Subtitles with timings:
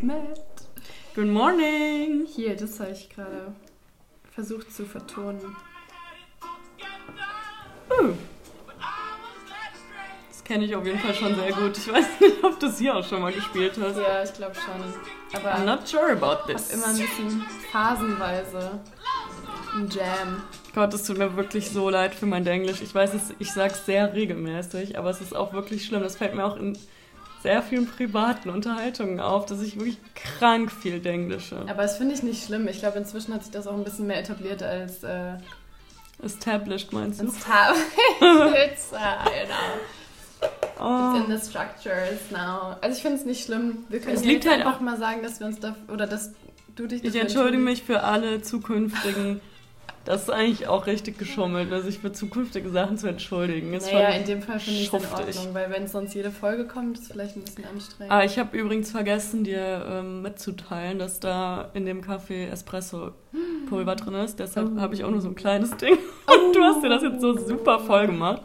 [0.00, 0.40] Matt.
[1.14, 2.26] Good morning.
[2.26, 3.54] Hier, das habe ich gerade
[4.30, 5.56] versucht zu vertonen.
[7.90, 8.14] Uh.
[10.28, 11.78] Das kenne ich auf jeden Fall schon sehr gut.
[11.78, 13.98] Ich weiß nicht, ob du es hier auch schon mal gespielt hast.
[13.98, 15.40] Ja, ich glaube schon.
[15.40, 16.72] Aber I'm not sure about this.
[16.72, 18.80] immer ein bisschen phasenweise
[19.74, 20.42] ein Jam.
[20.74, 22.82] Gott, es tut mir wirklich so leid für mein Englisch.
[22.82, 26.02] Ich weiß, es, ich sage es sehr regelmäßig, aber es ist auch wirklich schlimm.
[26.02, 26.76] Das fällt mir auch in
[27.42, 31.56] sehr vielen privaten Unterhaltungen auf, dass ich wirklich krank viel Denglische.
[31.68, 32.68] Aber das finde ich nicht schlimm.
[32.68, 35.34] Ich glaube, inzwischen hat sich das auch ein bisschen mehr etabliert als äh,
[36.22, 37.24] Established, meinst du?
[37.24, 37.32] you
[38.20, 38.52] know,
[40.78, 41.14] Oh.
[41.16, 42.76] it's in the structures now.
[42.80, 43.84] Also ich finde es nicht schlimm.
[43.88, 46.32] Wir können Es liegt halt einfach mal sagen, dass wir uns da oder dass
[46.74, 49.40] du dich Ich entschuldige mich für alle zukünftigen.
[50.04, 53.72] Das ist eigentlich auch richtig geschummelt, also sich für zukünftige Sachen zu entschuldigen.
[53.72, 55.06] Ist Naja, in dem Fall finde ich es in.
[55.12, 58.12] Ordnung, weil wenn es sonst jede Folge kommt, ist es vielleicht ein bisschen anstrengend.
[58.12, 64.14] Ah, ich habe übrigens vergessen, dir ähm, mitzuteilen, dass da in dem Kaffee Espresso-Pulver drin
[64.14, 64.40] ist.
[64.40, 64.80] Deshalb Oh.
[64.80, 65.94] habe ich auch nur so ein kleines Ding.
[66.26, 68.42] Und du hast dir das jetzt so super voll gemacht.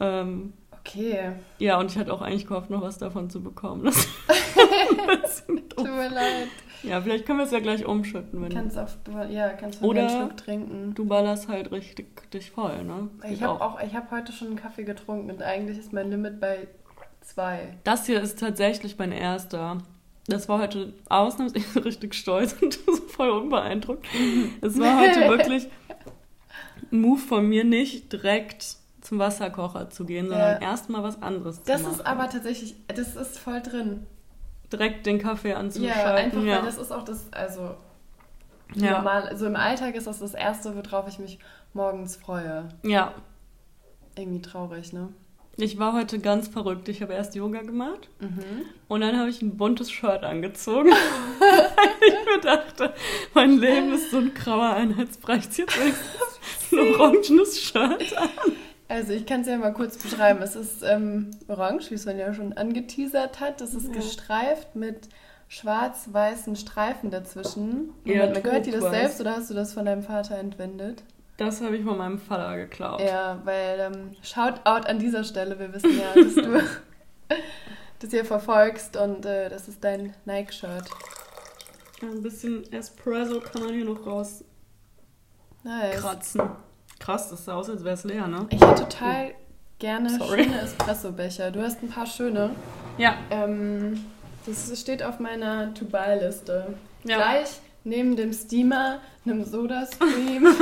[0.00, 0.52] Ähm,
[0.88, 3.82] Okay, ja, und ich hatte auch eigentlich gehofft, noch was davon zu bekommen.
[3.86, 5.84] Das ist ein bisschen tut doof.
[5.88, 6.46] mir leid.
[6.82, 8.96] Ja, vielleicht können wir es ja gleich umschütten, wenn Kannst auf,
[9.30, 10.94] ja, kannst mir einen Schluck trinken.
[10.94, 13.08] du ballerst halt richtig dich voll, ne?
[13.24, 16.10] Ich Geht habe auch, ich habe heute schon einen Kaffee getrunken und eigentlich ist mein
[16.10, 16.68] Limit bei
[17.22, 17.74] zwei.
[17.84, 19.78] Das hier ist tatsächlich mein erster.
[20.28, 24.04] Das war heute ausnahmsweise ich richtig stolz und so voll unbeeindruckt.
[24.60, 25.68] Es war heute wirklich
[26.92, 30.68] ein Move von mir, nicht direkt zum Wasserkocher zu gehen, sondern Ja.
[30.70, 32.00] erstmal was anderes Das zu machen.
[32.00, 34.04] ist aber tatsächlich, das ist voll drin.
[34.72, 36.16] Direkt den Kaffee Ja, anzuschalten.
[36.16, 36.56] einfach ja.
[36.58, 37.74] weil das ist auch das, also
[38.74, 38.92] ja.
[38.98, 41.38] normal, also im Alltag ist das das Erste, worauf ich mich
[41.74, 42.68] morgens freue.
[42.82, 43.12] ja,
[44.16, 45.08] Irgendwie traurig, ne?
[45.58, 46.86] ich war heute ganz verrückt.
[46.90, 48.66] Ich habe erst Yoga gemacht Mhm.
[48.88, 50.90] und dann habe ich ein buntes Shirt angezogen.
[50.90, 52.92] weil ich mir dachte,
[53.32, 55.36] mein Leben ist so ein grauer Einheitsbrei.
[55.36, 58.28] Ich ziehe jetzt ein orangenes Shirt an.
[58.88, 60.40] Also ich kann es ja mal kurz beschreiben.
[60.42, 63.60] Es ist ähm, orange, wie es man ja schon angeteasert hat.
[63.60, 63.94] Das ist Ja.
[63.94, 65.08] gestreift mit
[65.48, 67.90] schwarz-weißen Streifen dazwischen.
[68.04, 71.02] Ja, gehört dir das selbst oder hast du das von deinem Vater entwendet?
[71.36, 73.00] Das habe ich von meinem Vater geklaut.
[73.00, 75.58] Ja, weil ähm, Shoutout an dieser Stelle.
[75.58, 76.62] Wir wissen ja, dass du
[77.98, 80.88] das hier verfolgst und äh, das ist dein Nike-Shirt.
[82.02, 84.46] Ein bisschen Espresso kann man hier noch rauskratzen.
[85.64, 86.38] Nice.
[87.06, 88.46] Krass, das sah aus, als wäre es leer, ne?
[88.50, 89.30] Ich hätte total
[89.78, 90.42] gerne Sorry.
[90.42, 91.52] schöne Espresso-Becher.
[91.52, 92.50] Du hast ein paar schöne.
[92.98, 93.14] Ja.
[93.30, 94.04] Ähm,
[94.44, 96.74] das steht auf meiner To-Buy-Liste.
[97.04, 97.16] ja.
[97.16, 100.48] Gleich neben dem Steamer, einem Soda-Stream,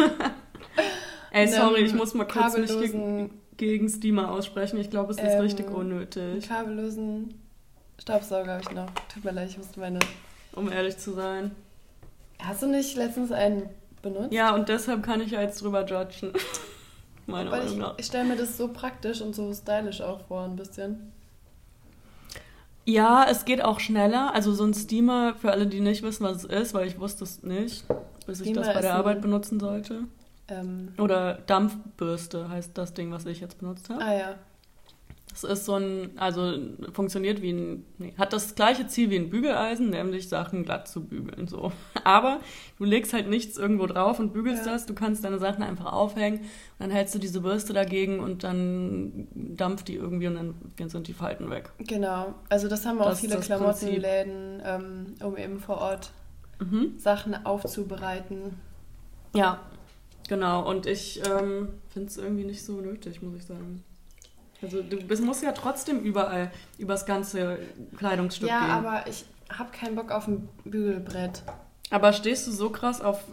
[1.31, 4.79] Ey, sorry, ich muss mal kurz mich gegen, gegen Steamer aussprechen.
[4.79, 7.41] Ich glaube, es ist Ähm, richtig unnötig, kabellosen
[7.99, 8.91] Staubsauger habe ich noch.
[9.15, 9.99] Tut mir leid, ich musste meine...
[10.55, 11.53] um ehrlich zu sein.
[12.39, 13.71] Hast du nicht letztens einen
[14.05, 14.33] benutzt?
[14.33, 16.33] Ja, und deshalb kann ich ja jetzt drüber judgen.
[17.27, 17.95] Meiner Weil Meinung ich, nach.
[17.99, 21.11] ich stelle mir das so praktisch und so stylisch auch vor, ein bisschen.
[22.85, 24.35] Ja, es geht auch schneller.
[24.35, 27.25] Also so ein Steamer, für alle, die nicht wissen, was es ist, weil ich wusste
[27.25, 27.85] es nicht,
[28.27, 30.03] bis ich Steamer das bei der Arbeit benutzen sollte.
[30.49, 34.03] Ähm, Oder Dampfbürste heißt das Ding, was ich jetzt benutzt habe.
[34.03, 34.35] ah ja.
[35.35, 36.55] Das ist so ein, also
[36.93, 41.05] funktioniert wie ein, nee, hat das gleiche Ziel wie ein Bügeleisen, nämlich Sachen glatt zu
[41.05, 41.73] bügeln, so.
[42.05, 42.39] Aber
[42.79, 44.73] du legst halt nichts irgendwo drauf und bügelst Ja.
[44.75, 46.41] das, du kannst deine Sachen einfach aufhängen,
[46.79, 51.13] dann hältst du diese Bürste dagegen und dann dampft die irgendwie und dann, sind die
[51.15, 51.71] Falten weg.
[51.79, 52.35] Genau.
[52.49, 56.13] Also das haben auch Das viele Klamottenläden, ähm, um eben vor Ort
[56.61, 56.95] Mhm.
[56.99, 58.57] Sachen aufzubereiten.
[59.35, 59.59] Ja,
[60.29, 60.69] genau.
[60.69, 63.83] Und ich ähm, finde es irgendwie nicht so nötig, muss ich sagen.
[64.63, 67.59] Also du bist, musst ja trotzdem überall übers ganze
[67.99, 68.71] Kleidungsstück ja, gehen.
[68.71, 71.43] aber ich habe keinen Bock auf ein Bügelbrett.
[71.91, 73.25] Aber stehst du so krass auf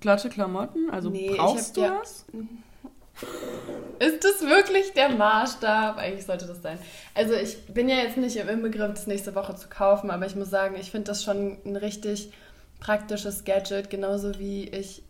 [0.00, 0.90] glatte Klamotten?
[0.90, 2.26] Also Nee, brauchst du ja- das?
[3.98, 5.96] Ist das wirklich der Maßstab?
[5.98, 6.78] Eigentlich sollte das sein.
[7.14, 10.34] Also ich bin ja jetzt nicht im Begriff, das nächste Woche zu kaufen, aber ich
[10.34, 12.32] muss sagen, ich finde das schon ein richtig
[12.80, 15.02] praktisches Gadget, genauso wie ich...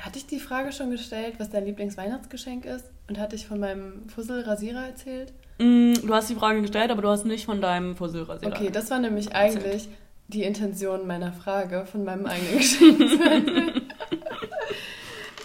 [0.00, 2.84] Hatte ich die Frage schon gestellt, was dein Lieblingsweihnachtsgeschenk ist?
[3.08, 5.32] Und hatte ich von meinem Fussel-Rasierer erzählt?
[5.58, 8.52] Mm, du hast die Frage gestellt, aber du hast nicht von deinem Fusselrasierer.
[8.52, 9.64] Okay, das war nämlich erzählt.
[9.64, 9.88] eigentlich
[10.28, 13.82] die Intention meiner Frage von meinem eigenen Geschenk.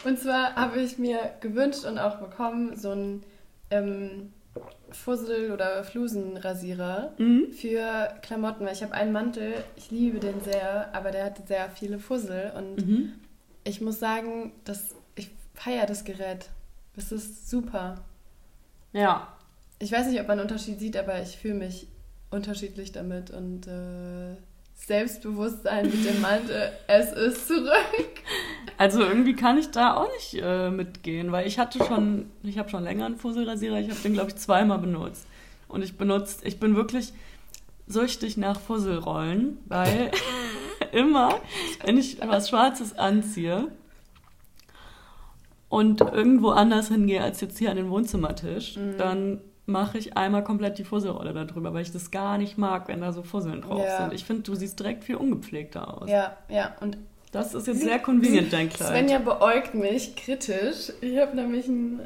[0.04, 3.24] und zwar habe ich mir gewünscht und auch bekommen so einen
[3.72, 4.34] ähm,
[4.92, 7.52] Fussel- oder Flusenrasierer Mhm.
[7.54, 11.70] für Klamotten, weil ich habe einen Mantel, ich liebe den sehr, aber der hat sehr
[11.70, 13.14] viele Fussel und Mhm.
[13.64, 16.50] ich muss sagen, dass ich feiere das Gerät.
[16.96, 18.02] Das ist super.
[18.92, 19.28] Ja.
[19.80, 21.88] Ich weiß nicht, ob man einen Unterschied sieht, aber ich fühle mich
[22.30, 24.36] unterschiedlich damit und äh,
[24.76, 27.70] Selbstbewusstsein mit dem Mantel, es ist zurück.
[28.76, 32.70] Also irgendwie kann ich da auch nicht äh, mitgehen, weil ich hatte schon, ich habe
[32.70, 35.28] schon länger einen Fusselrasierer, ich habe den glaube ich zweimal benutzt.
[35.68, 37.14] Und ich benutze, ich bin wirklich
[37.86, 40.10] süchtig nach Fusselrollen, weil
[40.92, 41.40] immer,
[41.84, 43.68] wenn ich was Schwarzes anziehe
[45.74, 48.96] und irgendwo anders hingehe als jetzt hier an den Wohnzimmertisch, mhm.
[49.00, 53.02] dann mache ich einmal komplett die Fusselrolle darüber, weil ich das gar nicht mag, wenn
[53.02, 53.98] da so Fusseln drauf ja.
[53.98, 54.14] sind.
[54.14, 56.08] Ich finde, du siehst direkt viel ungepflegter aus.
[56.08, 56.76] Ja, ja.
[56.80, 57.00] Und
[57.32, 58.90] das ist jetzt sehr convenient, dein Kleid.
[58.90, 60.94] Svenja beäugt mich kritisch.
[61.02, 62.02] Ich habe nämlich ein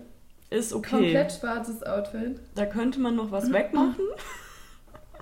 [0.50, 0.90] ist okay.
[0.90, 2.40] komplett schwarzes Outfit.
[2.56, 4.06] Da könnte man noch was wegmachen.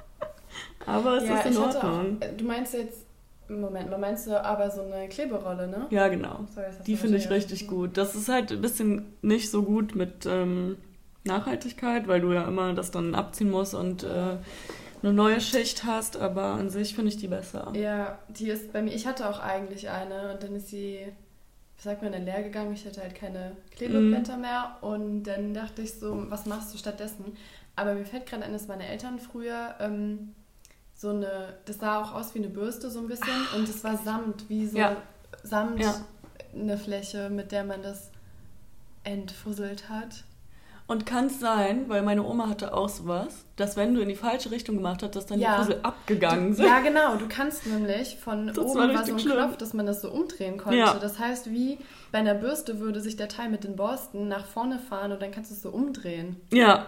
[0.86, 2.18] aber es ja, ist in Ordnung.
[2.22, 3.05] Auch, du meinst jetzt
[3.48, 5.88] Moment mal, meinst du aber so eine Kleberolle, ne?
[5.90, 6.46] Ja, genau.
[6.54, 7.98] Sorry, die finde ich richtig gut.
[7.98, 10.78] Das ist halt ein bisschen nicht so gut mit ähm,
[11.26, 14.38] Nachhaltigkeit, weil du ja immer das dann abziehen musst und äh,
[15.04, 17.72] eine neue Schicht hast, aber an sich finde ich die besser.
[17.76, 21.00] Ja, die ist bei mir, ich hatte auch eigentlich eine und dann ist sie,
[21.78, 22.74] wie sagt man, leer gegangen.
[22.74, 24.42] Ich hatte halt keine Klebeblätter mm.
[24.42, 27.38] mehr und dann dachte ich so, was machst du stattdessen?
[27.76, 30.34] Aber mir fällt gerade ein, dass meine Eltern früher ähm,
[30.96, 33.84] so eine, das sah auch aus wie eine Bürste so ein bisschen Ach, und es
[33.84, 34.96] war Samt, wie so ja.
[35.44, 35.94] Samt ja.
[36.54, 38.10] eine Fläche, mit der man das
[39.04, 40.24] entfusselt hat.
[40.88, 44.16] Und kann es sein, weil meine Oma hatte auch sowas, dass wenn du in die
[44.16, 45.56] falsche Richtung gemacht hast, dass dann ja.
[45.56, 46.68] die Puzzle abgegangen sind.
[46.68, 47.16] Ja, genau.
[47.16, 49.38] Du kannst nämlich von das oben war, war so ein schlimm.
[49.38, 50.78] Knopf, dass man das so umdrehen konnte.
[50.78, 50.94] Ja.
[50.94, 51.80] Das heißt, wie
[52.12, 55.32] bei einer Bürste würde sich der Teil mit den Borsten nach vorne fahren und dann
[55.32, 56.40] kannst du es so umdrehen.
[56.52, 56.86] Ja.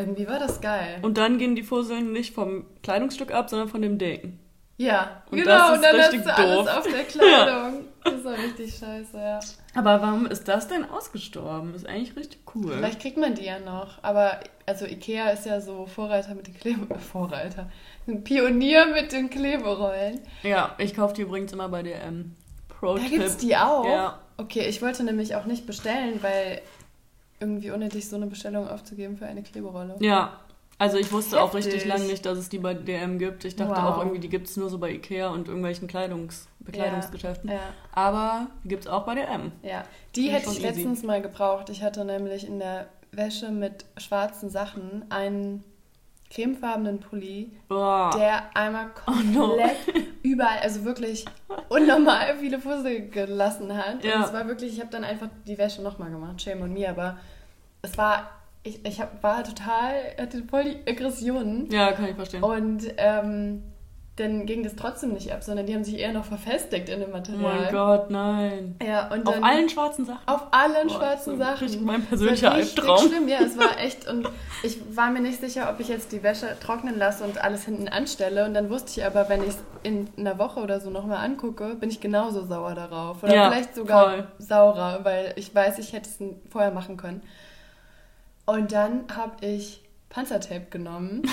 [0.00, 0.98] Irgendwie war das geil.
[1.02, 4.38] Und dann gehen die Fusseln nicht vom Kleidungsstück ab, sondern von dem Ding.
[4.80, 7.26] Ja, und genau, und dann hast du alles auf der Kleidung.
[7.26, 7.72] Ja.
[8.02, 9.38] Das ist doch richtig scheiße, ja.
[9.74, 11.74] Aber warum ist das denn ausgestorben?
[11.74, 12.72] Ist eigentlich richtig cool.
[12.72, 14.02] Vielleicht kriegt man die ja noch.
[14.02, 16.98] Aber, also Ikea ist ja so Vorreiter mit den Klebe...
[17.12, 17.70] Vorreiter.
[18.08, 20.20] Ein Pionier mit den Kleberollen.
[20.42, 22.34] Ja, ich kaufe die übrigens immer bei DM.
[22.68, 23.84] Pro da gibt's die auch?
[23.84, 24.18] Ja.
[24.38, 26.62] Okay, ich wollte nämlich auch nicht bestellen, weil
[27.40, 29.96] irgendwie unnötig so eine Bestellung aufzugeben für eine Kleberolle.
[30.00, 30.38] Ja,
[30.80, 31.50] also ich wusste Heftig.
[31.50, 33.44] auch richtig lange nicht, dass es die bei DM gibt.
[33.44, 33.84] Ich dachte wow.
[33.84, 37.50] auch irgendwie, die gibt es nur so bei Ikea und irgendwelchen Kleidungs Bekleidungsgeschäften.
[37.50, 37.60] Ja, ja.
[37.92, 39.52] Aber die gibt es auch bei DM.
[39.62, 39.84] Ja,
[40.16, 41.68] die Finde hätte ich letztens mal gebraucht.
[41.68, 45.64] Ich hatte nämlich in der Wäsche mit schwarzen Sachen einen
[46.30, 48.10] cremefarbenen Pulli, Boah.
[48.16, 50.04] der einmal komplett oh no.
[50.22, 51.24] überall, also wirklich
[51.68, 54.04] unnormal viele Fussel gelassen hat.
[54.04, 54.16] Ja.
[54.16, 56.88] Und es war wirklich, ich habe dann einfach die Wäsche nochmal gemacht, shame on me,
[56.88, 57.18] aber
[57.82, 58.30] es war
[58.62, 61.70] ich, ich hab, war total, hatte voll die Aggressionen.
[61.70, 62.42] Ja, kann ich verstehen.
[62.42, 63.62] Und ähm,
[64.20, 67.10] dann ging das trotzdem nicht ab, sondern die haben sich eher noch verfestigt in dem
[67.10, 67.42] Material.
[67.42, 68.76] Oh mein Gott, nein.
[68.84, 70.20] Ja, und auf allen schwarzen Sachen?
[70.26, 71.66] Auf allen Boah, schwarzen Sachen.
[71.66, 73.08] Das mein persönlicher Albtraum.
[73.08, 74.06] schlimm, ja, es war echt.
[74.06, 74.28] Und
[74.62, 77.88] ich war mir nicht sicher, ob ich jetzt die Wäsche trocknen lasse und alles hinten
[77.88, 78.44] anstelle.
[78.44, 81.74] Und dann wusste ich aber, wenn ich es in einer Woche oder so nochmal angucke,
[81.74, 83.22] bin ich genauso sauer darauf.
[83.22, 84.26] Oder ja, vielleicht sogar voll.
[84.38, 86.18] saurer, weil ich weiß, ich hätte es
[86.50, 87.22] vorher machen können.
[88.44, 91.22] Und dann habe ich Panzertape genommen.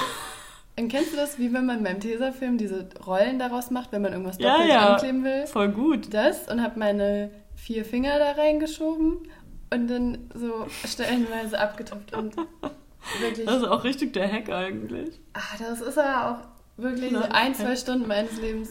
[0.80, 4.12] Und kennst du das, wie wenn man beim Tesafilm diese Rollen daraus macht, wenn man
[4.12, 4.94] irgendwas doppelt ja, ja.
[4.94, 5.48] ankleben will?
[5.48, 6.14] Voll gut.
[6.14, 9.28] Das und habe meine vier Finger da reingeschoben
[9.74, 12.36] und dann so stellenweise abgetupft und
[13.20, 13.46] wirklich.
[13.48, 15.20] Das ist auch richtig der Hack eigentlich.
[15.34, 18.70] Ach, das ist aber auch wirklich so ein, zwei Stunden meines Lebens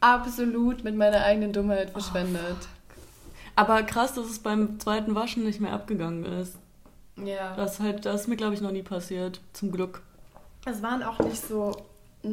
[0.00, 2.58] absolut mit meiner eigenen Dummheit verschwendet.
[2.60, 2.66] Oh,
[3.56, 6.56] aber krass, dass es beim zweiten Waschen nicht mehr abgegangen ist.
[7.16, 7.54] Ja.
[7.56, 9.40] Das, halt, das ist mir, glaube ich, noch nie passiert.
[9.52, 10.02] Zum Glück.
[10.66, 11.76] Es waren auch nicht so,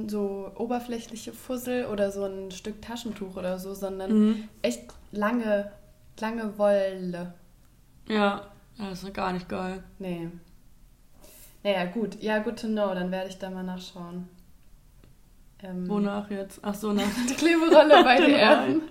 [0.08, 4.50] so oberflächliche Fussel oder so ein Stück Taschentuch oder so, sondern mhm.
[4.62, 5.72] echt lange,
[6.20, 7.34] lange Wolle.
[8.08, 9.84] Ja, das ist gar nicht geil.
[10.00, 10.30] Nee.
[11.64, 12.22] Naja, gut.
[12.22, 12.94] Ja, good to know.
[12.94, 14.30] Dann werde ich da mal nachschauen.
[15.64, 16.60] Ähm, Wonach jetzt?
[16.62, 18.82] Ach so, nach die Kleberolle bei den Erden.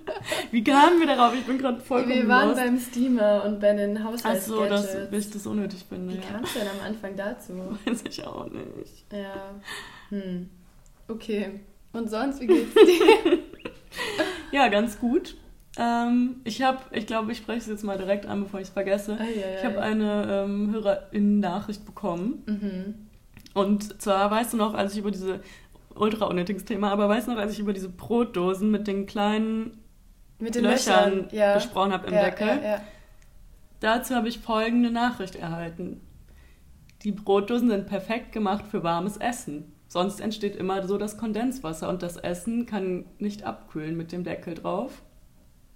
[0.51, 1.33] Wie kamen wir darauf?
[1.35, 2.61] Ich bin gerade vollkommen Wir waren lost.
[2.61, 6.15] beim Steamer und bei den Haushalts Ach so, dass ich das unnötig finde.
[6.15, 6.23] Wie ja.
[6.23, 7.53] kam es denn am Anfang dazu?
[7.85, 9.13] Weiß ich auch nicht.
[9.13, 9.55] Ja.
[10.09, 10.51] Hm.
[11.07, 11.61] Okay.
[11.93, 13.39] Und sonst, wie geht's dir?
[14.51, 15.37] ja, ganz gut.
[15.79, 18.73] Ähm, ich habe, ich glaube, ich spreche es jetzt mal direkt an, bevor ich es
[18.73, 19.19] vergesse.
[19.21, 19.57] Ei, ei.
[19.59, 22.43] Ich habe eine ähm, Hörerin-Nachricht bekommen.
[22.47, 22.95] Mhm.
[23.55, 25.41] Und zwar, weißt du noch, als ich über diese
[25.97, 29.79] ultra unnötiges Thema, aber weißt du noch, als ich über diese Brotdosen mit den kleinen
[30.39, 31.55] mit den Löchern, Löchern ja.
[31.55, 32.49] gesprochen habe im ja, Deckel?
[32.63, 32.81] Ja,
[33.81, 36.01] Dazu habe ich folgende Nachricht erhalten.
[37.03, 39.73] Die Brotdosen sind perfekt gemacht für warmes Essen.
[39.89, 44.55] Sonst entsteht immer so das Kondenswasser und das Essen kann nicht abkühlen mit dem Deckel
[44.55, 45.03] drauf.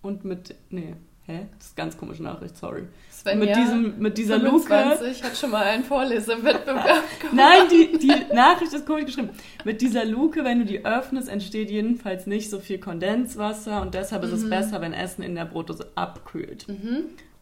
[0.03, 0.55] Und mit.
[0.71, 0.97] Nee,
[1.31, 1.47] Hä?
[1.59, 2.85] Das ist eine ganz komische Nachricht, sorry.
[3.13, 5.27] Svenja, mit, diesem, mit dieser 25, Luke.
[5.29, 7.35] hat schon mal einen Vorlesewettbewerb gemacht.
[7.35, 9.31] Nein, die, die Nachricht ist komisch geschrieben.
[9.65, 14.25] Mit dieser Luke, wenn du die öffnest, entsteht jedenfalls nicht so viel Kondenswasser und deshalb
[14.25, 14.51] ist es Mhm.
[14.51, 16.67] besser, wenn Essen in der Brotdose abkühlt.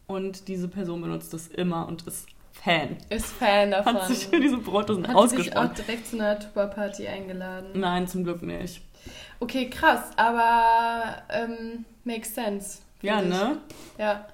[0.06, 2.96] Und diese Person benutzt das immer und ist Fan.
[3.08, 3.94] Ist Fan davon.
[3.94, 5.70] Hat sich für diese Brotdosen Hat sie dich ausgesprochen.
[5.70, 7.68] auch direkt zu einer Tuba-Party eingeladen.
[7.74, 8.82] Nein, zum Glück nicht.
[9.38, 12.78] Okay, krass, aber ähm, makes sense.
[13.02, 13.42] Ja, finde ich.
[13.42, 13.56] ne?
[13.98, 14.26] Ja.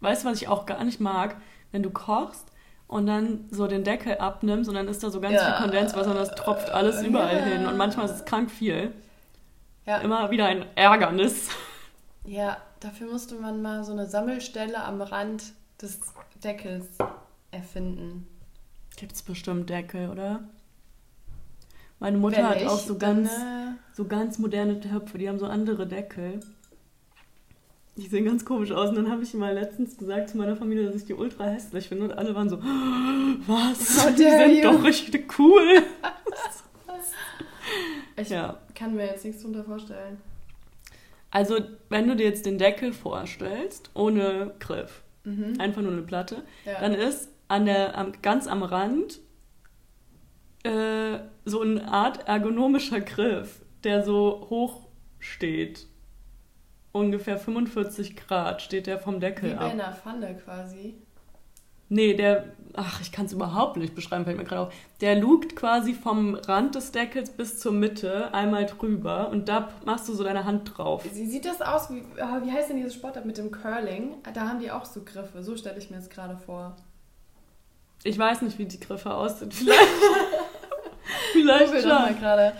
[0.00, 1.36] Weißt du, was ich auch gar nicht mag?
[1.72, 2.46] Wenn du kochst
[2.86, 5.44] und dann so den Deckel abnimmst und dann ist da so ganz Ja.
[5.56, 7.44] viel Kondenswasser und das tropft alles überall Ja.
[7.44, 7.66] hin.
[7.66, 8.92] Und manchmal ist es krank viel.
[9.86, 9.98] Ja.
[9.98, 11.48] Immer wieder ein Ärgernis.
[12.24, 16.00] ja, dafür musste man mal so eine Sammelstelle am Rand des
[16.42, 16.86] Deckels
[17.50, 18.26] erfinden.
[18.96, 20.40] Gibt's bestimmt Deckel, oder?
[21.98, 25.38] Meine Mutter Wenn hat auch so dann, ganz, äh, so ganz moderne Töpfe, die haben
[25.38, 26.40] so andere Deckel.
[27.96, 28.88] Die sehen ganz komisch aus.
[28.90, 31.88] Und dann habe ich mal letztens gesagt zu meiner Familie, dass ich die ultra hässlich
[31.88, 32.06] finde.
[32.06, 32.58] Und alle waren so,
[33.46, 34.04] was?
[34.04, 35.82] How Die sind you." doch richtig cool.
[38.16, 38.58] Ich Ja.
[38.74, 40.18] kann mir jetzt nichts drunter vorstellen.
[41.30, 41.58] Also,
[41.88, 45.54] wenn du dir jetzt den Deckel vorstellst, ohne Griff, Mhm.
[45.58, 46.80] einfach nur eine Platte, Ja.
[46.80, 49.18] dann ist an der, am, ganz am Rand
[50.62, 54.86] äh, so eine Art ergonomischer Griff, der so hoch
[55.18, 55.86] steht.
[56.94, 59.72] Ungefähr 45 Grad steht der vom Wie Deckel bei ab.
[59.72, 60.94] einer Pfanne quasi.
[61.88, 64.74] Nee, der, ach, ich kann es überhaupt nicht beschreiben, fällt mir gerade auf.
[65.00, 70.08] Der lugt quasi vom Rand des Deckels bis zur Mitte einmal drüber und da machst
[70.08, 71.04] du so deine Hand drauf.
[71.12, 74.14] Sie sieht das aus wie, ah, wie heißt denn dieses Sportart mit dem Curling?
[74.32, 75.42] Da haben die auch so Griffe.
[75.42, 76.76] So stelle ich mir das gerade vor.
[78.04, 79.50] Ich weiß nicht, wie die Griffe aussehen.
[81.32, 82.18] Vielleicht, vielleicht schon.
[82.20, 82.52] gerade.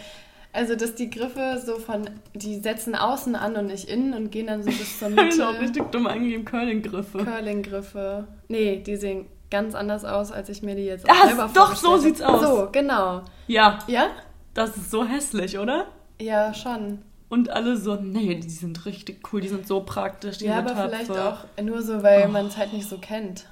[0.55, 4.47] Also, dass die Griffe so von, die setzen außen an und nicht innen und gehen
[4.47, 5.63] dann so bis zur Ich habe auch Mitte.
[5.65, 7.19] richtig dumm angegeben, Curling-Griffe.
[7.25, 8.29] Curling-Griffe.
[8.49, 11.97] Nee, die sehen ganz anders aus, als ich mir die jetzt Ah, selber doch, so
[11.97, 12.41] sieht's aus.
[12.43, 13.23] So, genau.
[13.49, 14.07] Ja, Ja?
[14.55, 15.87] das ist so hässlich, oder?
[16.21, 17.01] Ja, schon.
[17.29, 20.69] Und alle so, nee, die sind richtig cool, die sind so praktisch, diese ja, aber
[20.69, 20.89] Töpfe.
[20.89, 22.31] vielleicht auch nur so, weil Oh.
[22.31, 23.47] man es halt nicht so kennt.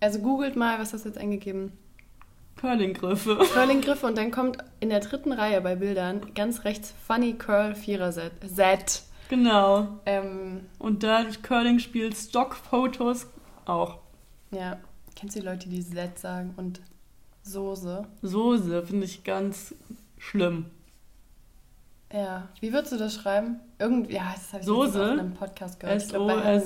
[0.00, 1.72] Also googelt mal, was hast du jetzt eingegeben?
[2.56, 3.36] Curling-Griffe.
[3.54, 8.12] Curling-Griffe und dann kommt in der dritten Reihe bei Bildern ganz rechts Funny Curl Vierer
[8.12, 8.32] Set.
[8.46, 9.02] Set.
[9.28, 9.88] Genau.
[10.06, 13.26] Ähm, Und da Curling spielt Stockfotos
[13.64, 13.98] auch.
[14.52, 14.78] ja,
[15.16, 16.80] kennst du die Leute, die Set sagen und
[17.42, 18.06] Soße?
[18.22, 19.74] Soße finde ich ganz
[20.18, 20.66] schlimm.
[22.12, 23.60] Ja, wie würdest du das schreiben?
[23.78, 25.02] Irgendwie, ja, das habe ich Soße?
[25.02, 26.02] in einem Podcast gehört.
[26.02, 26.60] Ich glaub, bei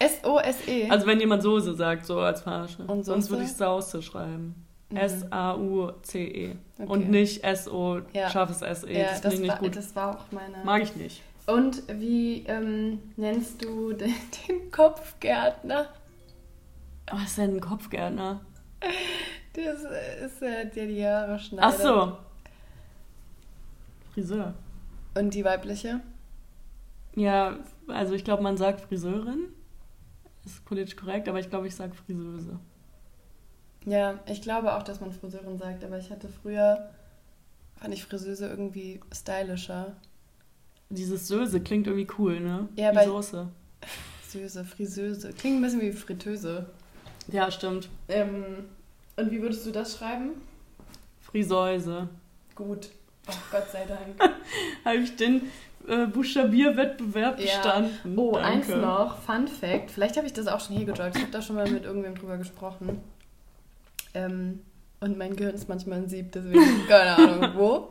[0.00, 0.88] S-O-S-E.
[0.90, 2.82] Also wenn jemand Soße sagt, so als Verarsche.
[2.84, 3.30] Und Sonst Soße?
[3.38, 4.54] würde ich Sauce schreiben.
[4.90, 4.96] Mhm.
[4.96, 6.56] S-A-U-C-E.
[6.78, 6.88] Okay.
[6.90, 8.28] Und nicht S-O, Ja.
[8.30, 8.98] scharfes S-E.
[8.98, 9.76] ja, das das, finde ich nicht gut.
[9.76, 10.64] das war auch meine.
[10.64, 11.22] Mag ich nicht.
[11.46, 14.14] Und wie ähm, nennst du den,
[14.48, 15.86] den Kopfgärtner?
[17.10, 18.40] Was ist denn ein Kopfgärtner?
[19.52, 19.80] Das
[20.24, 21.74] ist äh, der die Haare schneidet.
[21.74, 22.16] Ach so.
[24.14, 24.54] Friseur.
[25.14, 26.00] Und die weibliche?
[27.16, 27.56] Ja,
[27.88, 29.48] also ich glaube, man sagt Friseurin.
[30.50, 32.58] Ist politisch korrekt, aber ich glaube, ich sage Friseuse.
[33.86, 36.90] Ja, ich glaube auch, dass man Friseurin sagt, aber ich hatte früher,
[37.76, 39.96] fand ich Friseuse irgendwie stylischer.
[40.90, 42.68] Dieses Söse klingt irgendwie cool, ne?
[42.76, 43.48] Ja, weil- Soße.
[44.22, 45.32] Friseuse, Friseuse.
[45.32, 46.66] Klingt ein bisschen wie Fritteuse.
[47.28, 47.88] Ja, stimmt.
[48.08, 48.66] Ähm,
[49.16, 50.30] und wie würdest du das schreiben?
[51.20, 52.08] Friseuse.
[52.54, 52.90] Gut.
[53.28, 54.20] Oh, Gott sei Dank.
[54.84, 55.42] Habe ich den
[55.90, 57.44] äh, Buchstabierwettbewerb Ja.
[57.44, 58.18] bestanden.
[58.18, 58.46] Oh, Danke.
[58.48, 59.18] eins noch.
[59.22, 59.90] Fun Fact.
[59.90, 61.16] Vielleicht habe ich das auch schon hier gedroppt.
[61.16, 63.00] Ich habe da schon mal mit irgendwem drüber gesprochen.
[64.14, 64.60] Ähm,
[65.00, 67.90] und mein Gehirn ist manchmal ein Sieb, deswegen keine Ahnung wo.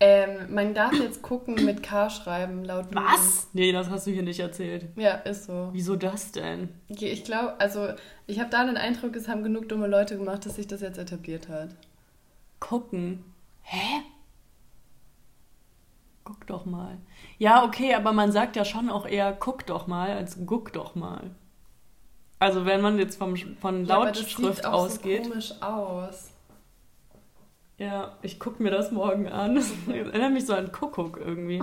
[0.00, 2.86] Ähm, man darf jetzt gucken mit K schreiben, laut.
[2.90, 3.46] Was?
[3.52, 4.86] Nee, das hast du hier nicht erzählt.
[4.96, 5.68] Ja, ist so.
[5.72, 6.70] Wieso das denn?
[6.88, 7.88] Ich glaube, also
[8.26, 10.98] ich habe da den Eindruck, es haben genug dumme Leute gemacht, dass sich das jetzt
[10.98, 11.68] etabliert hat.
[12.58, 13.22] Gucken.
[13.62, 14.02] Hä?
[16.32, 16.96] Guck doch mal.
[17.36, 20.94] Ja, okay, aber man sagt ja schon auch eher guck doch mal als guck doch
[20.94, 21.30] mal.
[22.38, 25.24] Also wenn man jetzt vom, von Ja, Lautschrift ausgeht.
[25.24, 26.30] so komisch aus.
[27.76, 29.56] Ja, ich guck mir das morgen an.
[29.56, 31.62] Das erinnert mich so an Kuckuck irgendwie.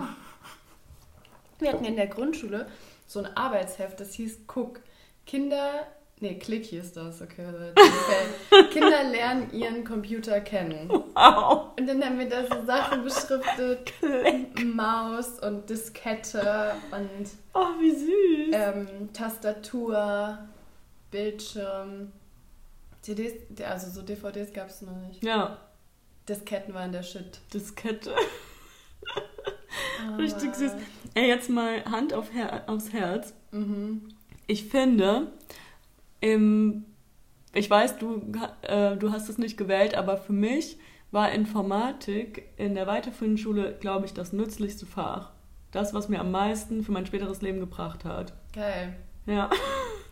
[1.57, 2.67] Wir hatten in der Grundschule
[3.07, 4.81] so ein Arbeitsheft, das hieß Guck.
[5.25, 5.88] Kinder,
[6.19, 7.45] nee, Klick hieß das, okay.
[7.47, 8.63] okay.
[8.71, 10.89] Kinder lernen ihren Computer kennen.
[10.89, 11.71] Wow.
[11.79, 13.93] Und dann haben wir da so Sachen beschriftet,
[14.63, 18.53] Maus und Diskette und Oh, wie süß.
[18.53, 20.38] ähm, Tastatur,
[21.11, 22.11] Bildschirm.
[23.01, 23.33] CDs,
[23.65, 25.23] also so DVDs gab es noch nicht.
[25.23, 25.57] Ja,
[26.27, 27.39] Disketten waren der Shit.
[27.53, 28.13] Diskette.
[30.05, 30.71] Ah, Richtig süß.
[31.15, 33.33] Ey, jetzt mal Hand auf Her aufs Herz.
[33.51, 34.09] Mhm.
[34.47, 35.31] Ich finde,
[36.21, 36.85] im,
[37.53, 38.21] ich weiß, du,
[38.61, 40.77] äh, du hast es nicht gewählt, aber für mich
[41.11, 45.31] war Informatik in der weiterführenden Schule, glaube ich, das nützlichste Fach.
[45.71, 48.33] Das, was mir am meisten für mein späteres Leben gebracht hat.
[48.53, 48.95] Geil.
[49.25, 49.49] Ja.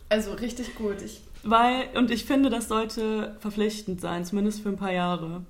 [0.08, 1.02] Also richtig gut.
[1.02, 5.44] Ich, Weil, und ich finde, das sollte verpflichtend sein, zumindest für ein paar Jahre.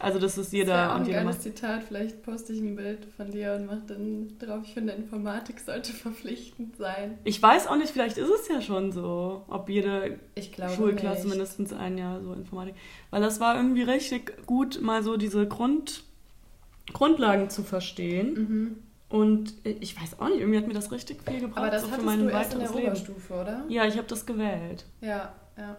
[0.00, 1.40] Also, das ist das jeder auch ein und jeder geiles.
[1.40, 1.82] Zitat.
[1.84, 5.92] Vielleicht poste ich ein Bild von dir und mache dann drauf, ich finde, Informatik sollte
[5.92, 7.18] verpflichtend sein.
[7.24, 10.18] Ich weiß auch nicht, vielleicht ist es ja schon so, ob jede
[10.74, 11.30] Schulklasse nicht.
[11.30, 12.74] mindestens ein Jahr so Informatik.
[13.10, 16.04] Weil das war irgendwie richtig gut, mal so diese Grund,
[16.92, 18.34] Grundlagen zu verstehen.
[18.34, 18.76] Mhm.
[19.10, 21.88] Und ich weiß auch nicht, irgendwie hat mir das richtig viel gebracht, Aber das so
[21.88, 22.86] für mein du erst in der Leben.
[22.86, 23.64] Oberstufe, oder?
[23.68, 24.84] Ja, ich habe das gewählt.
[25.00, 25.76] Ja, ja.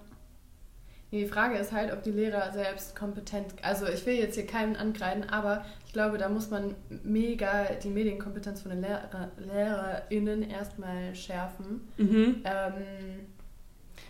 [1.11, 4.77] Die Frage ist halt, ob die Lehrer selbst kompetent, also ich will jetzt hier keinen
[4.77, 11.13] angreifen, aber ich glaube, da muss man mega die Medienkompetenz von den Lehrer, LehrerInnen erstmal
[11.13, 11.81] schärfen.
[11.97, 12.41] Mhm.
[12.45, 12.73] Ähm,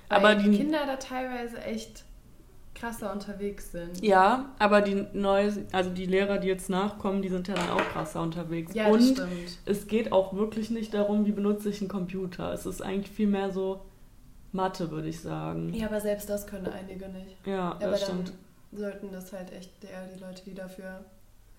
[0.09, 2.03] Aber die Kinder da teilweise echt
[2.75, 4.03] krasser unterwegs sind.
[4.03, 7.83] Ja, aber die neue, also die Lehrer, die jetzt nachkommen, die sind ja dann auch
[7.93, 8.73] krasser unterwegs.
[8.75, 9.59] Ja, das Und stimmt.
[9.65, 12.53] es geht auch wirklich nicht darum, wie benutze ich einen Computer.
[12.53, 13.81] Es ist eigentlich viel mehr so
[14.51, 15.73] Mathe, würde ich sagen.
[15.73, 17.35] Ja, aber selbst das können einige nicht.
[17.45, 18.33] Ja, aber das dann stimmt.
[18.73, 21.03] sollten das halt echt eher die Leute, die dafür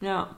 [0.01, 0.37] Ja.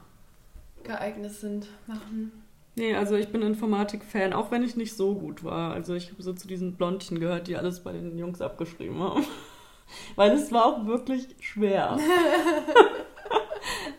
[0.84, 2.32] geeignet sind, machen.
[2.76, 5.72] Nee, also ich bin Informatik-Fan, auch wenn ich nicht so gut war.
[5.72, 9.24] Also ich habe so zu diesen Blondchen gehört, die alles bei den Jungs abgeschrieben haben.
[10.16, 11.96] Weil es war auch wirklich schwer.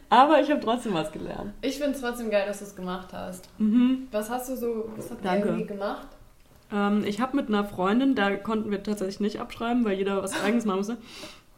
[0.10, 1.54] Aber ich habe trotzdem was gelernt.
[1.62, 3.50] Ich finde es trotzdem geil, dass du es gemacht hast.
[3.60, 4.08] Mhm.
[4.12, 6.08] Was hast du so, was habt ihr irgendwie gemacht?
[6.72, 10.42] Ähm, ich habe mit einer Freundin, da konnten wir tatsächlich nicht abschreiben, weil jeder was
[10.44, 10.98] eigenes machen musste,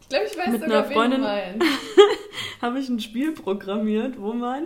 [0.00, 1.24] Ich glaube, ich weiß Mit sogar, einer wen Freundin-
[2.62, 4.64] habe ich ein Spiel programmiert, wo man,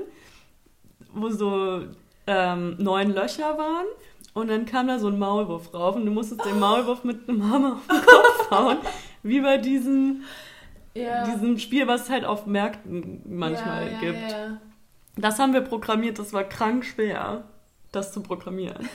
[1.12, 1.82] wo so
[2.26, 3.86] ähm, neun Löcher waren
[4.34, 7.50] und dann kam da so ein Maulwurf rauf und du musstest den Maulwurf mit einem
[7.50, 8.78] Hammer auf den Kopf hauen,
[9.22, 10.22] wie bei diesem,
[10.94, 11.24] Ja.
[11.24, 14.36] diesem Spiel, was es halt auf Märkten manchmal ja, ja, gibt.
[15.16, 17.44] Das haben wir programmiert, das war krank schwer,
[17.92, 18.88] das zu programmieren.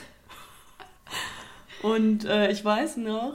[1.82, 3.34] Und äh, ich weiß noch,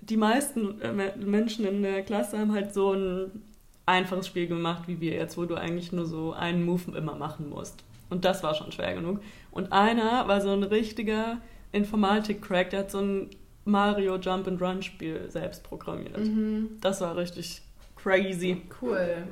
[0.00, 3.42] die meisten äh, Me- Menschen in der Klasse haben halt so ein
[3.86, 7.48] einfaches Spiel gemacht wie wir jetzt, wo du eigentlich nur so einen Move immer machen
[7.50, 7.82] musst.
[8.10, 9.20] Und das war schon schwer genug.
[9.50, 11.38] Und einer war so ein richtiger
[11.72, 13.30] Informatik-Crack, der hat so ein
[13.64, 16.18] Mario Jump and Run Spiel selbst programmiert.
[16.18, 16.78] Mhm.
[16.80, 17.62] Das war richtig
[17.96, 18.62] crazy.
[18.80, 19.24] Cool.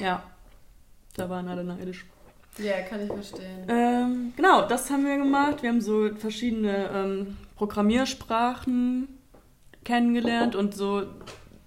[0.00, 0.22] Ja,
[1.16, 2.04] da waren alle neidisch.
[2.58, 3.66] Ja, kann ich verstehen.
[3.68, 5.62] Ähm, genau, das haben wir gemacht.
[5.62, 9.08] Wir haben so verschiedene ähm, Programmiersprachen
[9.82, 11.02] kennengelernt und so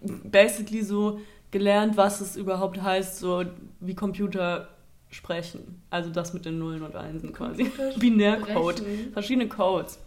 [0.01, 1.19] basically so
[1.51, 3.43] gelernt, was es überhaupt heißt, so
[3.81, 4.69] wie Computer
[5.09, 5.83] sprechen.
[5.89, 7.69] Also das mit den Nullen und Einsen quasi.
[7.99, 8.81] Binärcode.
[9.11, 9.99] Verschiedene Codes.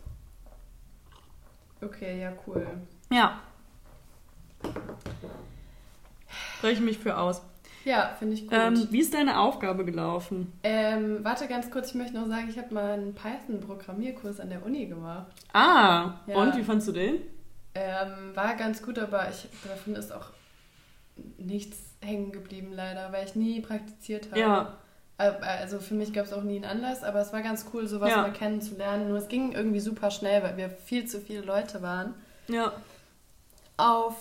[1.82, 2.66] Okay, ja, cool.
[3.12, 3.40] Ja.
[6.56, 7.42] Spreche ich mich für aus.
[7.84, 8.52] Ja, finde ich gut.
[8.58, 10.52] Ähm, wie ist deine Aufgabe gelaufen?
[10.62, 14.64] Ähm, warte ganz kurz, ich möchte noch sagen, ich habe mal einen Python-Programmierkurs an der
[14.64, 15.26] Uni gemacht.
[15.52, 16.36] Ah, Ja.
[16.36, 17.16] und wie fandst du den?
[17.74, 20.26] Ähm, war ganz gut, aber ich, davon ist auch
[21.38, 24.40] nichts hängen geblieben, leider, weil ich nie praktiziert habe.
[24.40, 24.78] Ja.
[25.18, 27.86] Äh, Also für mich gab es auch nie einen Anlass, aber es war ganz cool,
[27.86, 28.22] sowas Ja.
[28.22, 29.08] mal kennenzulernen.
[29.08, 32.14] Nur es ging irgendwie super schnell, weil wir viel zu viele Leute waren.
[32.48, 32.72] Ja.
[33.76, 34.14] Auf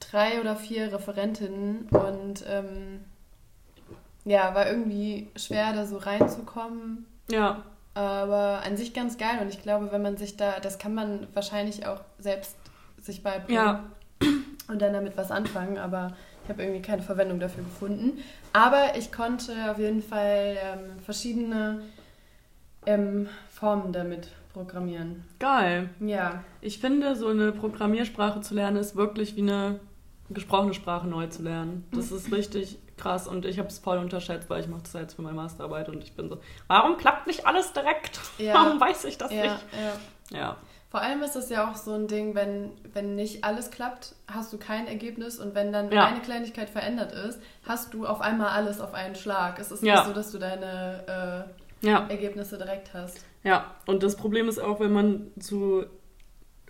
[0.00, 3.00] drei oder vier Referentinnen und ähm,
[4.24, 7.06] ja, war irgendwie schwer, da so reinzukommen.
[7.30, 7.62] Ja.
[7.94, 11.28] Aber an sich ganz geil und ich glaube, wenn man sich da, das kann man
[11.34, 12.56] wahrscheinlich auch selbst
[13.00, 13.84] sich beibringen Ja.
[14.68, 18.18] und dann damit was anfangen, aber ich habe irgendwie keine Verwendung dafür gefunden.
[18.52, 21.82] Aber ich konnte auf jeden Fall ähm, verschiedene
[22.86, 25.24] ähm, Formen damit programmieren.
[25.38, 25.90] Geil.
[26.00, 29.80] Ja, Ich finde, so eine Programmiersprache zu lernen, ist wirklich wie eine
[30.30, 31.84] gesprochene Sprache neu zu lernen.
[31.92, 35.14] Das ist richtig krass und ich habe es voll unterschätzt, weil ich mache das jetzt
[35.14, 36.38] für meine Masterarbeit und ich bin so,
[36.68, 38.18] warum klappt nicht alles direkt?
[38.38, 38.54] Ja.
[38.64, 39.56] Warum weiß ich das ja, nicht?
[40.30, 40.38] ja.
[40.38, 40.56] Ja.
[40.90, 44.52] Vor allem ist es ja auch so ein Ding, wenn, wenn nicht alles klappt, hast
[44.52, 46.06] du kein Ergebnis und wenn dann Ja.
[46.06, 49.58] eine Kleinigkeit verändert ist, hast du auf einmal alles auf einen Schlag.
[49.58, 51.46] Es ist nicht so, dass du deine
[51.82, 53.24] äh, Ergebnisse direkt hast.
[53.44, 53.74] Ja.
[53.86, 55.84] Und das Problem ist auch, wenn man zu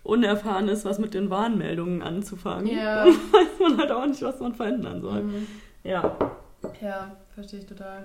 [0.03, 3.05] unerfahren ist, was mit den Warnmeldungen anzufangen, Ja.
[3.05, 5.23] dann weiß man halt auch nicht, was man verändern soll.
[5.23, 5.47] Mhm.
[5.83, 6.17] Ja.
[6.81, 8.03] Ja, verstehe ich total.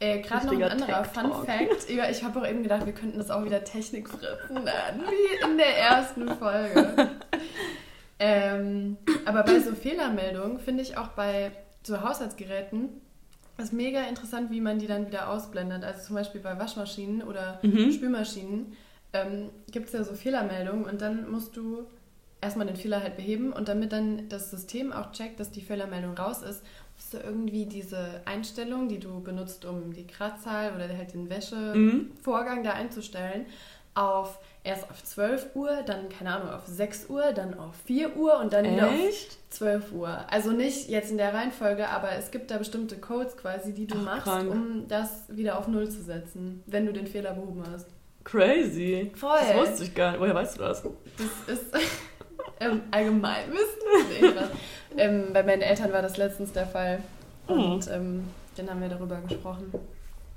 [0.00, 1.32] Äh, Gerade noch ein anderer Fun.
[1.44, 1.88] Fact.
[1.94, 5.56] Ja, ich habe auch eben gedacht, wir könnten das auch wieder Technikfritzen nennen, wie in
[5.56, 7.10] der ersten Folge.
[8.18, 11.52] ähm, aber bei so Fehlermeldungen finde ich auch bei
[11.82, 13.00] so Haushaltsgeräten
[13.58, 15.84] ist mega interessant, wie man die dann wieder ausblendet.
[15.84, 17.92] Also zum Beispiel bei Waschmaschinen oder Mhm.
[17.92, 18.72] Spülmaschinen
[19.12, 21.86] ähm, gibt es ja so Fehlermeldungen und dann musst du
[22.40, 26.14] erstmal den Fehler halt beheben und damit dann das System auch checkt, dass die Fehlermeldung
[26.18, 26.62] raus ist,
[26.96, 32.62] musst du irgendwie diese Einstellung, die du benutzt, um die Gradzahl oder halt den Wäschevorgang
[32.62, 33.46] da einzustellen,
[33.94, 38.38] auf erst auf 12 Uhr, dann keine Ahnung, auf 6 Uhr, dann auf 4 Uhr
[38.40, 39.38] und dann wieder auf Echt?
[39.52, 40.18] 12 Uhr.
[40.30, 43.96] Also nicht jetzt in der Reihenfolge, aber es gibt da bestimmte Codes quasi, die du
[44.00, 44.50] Ach, machst, krank.
[44.50, 47.86] um das wieder auf Null zu setzen, wenn du den Fehler behoben hast.
[48.24, 49.12] Crazy.
[49.14, 49.38] Voll.
[49.38, 50.20] Das wusste ich gar nicht.
[50.20, 50.82] Woher weißt du das?
[51.46, 51.74] Das ist
[52.60, 53.66] ähm, Allgemeinwissen.
[54.08, 54.48] Nee, Spaß.
[54.96, 57.00] ähm, bei meinen Eltern war das letztens der Fall.
[57.46, 58.24] Und ähm,
[58.56, 59.72] dann haben wir darüber gesprochen.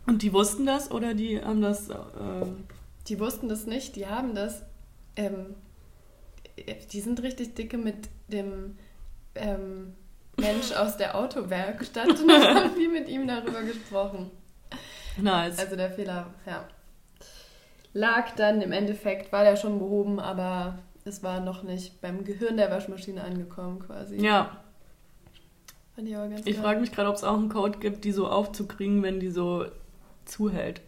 [0.05, 1.89] Und die wussten das oder die haben das.
[1.89, 2.65] Ähm,
[3.07, 4.63] Die wussten das nicht, die haben das.
[5.15, 5.55] Ähm,
[6.91, 8.77] die sind richtig dicke mit dem
[9.35, 9.93] ähm,
[10.37, 14.31] Mensch aus der Autowerkstatt und haben viel mit ihm darüber gesprochen.
[15.17, 15.59] nice.
[15.59, 16.67] Also der Fehler, ja.
[17.93, 22.57] Lag dann im Endeffekt, war der schon behoben, aber es war noch nicht beim Gehirn
[22.57, 24.17] der Waschmaschine angekommen quasi.
[24.23, 24.61] ja,
[25.95, 28.11] Fand ich aber ganz ich frage mich gerade, ob es auch einen Code gibt, die
[28.11, 29.65] so aufzukriegen, wenn die so
[30.25, 30.81] zuhält.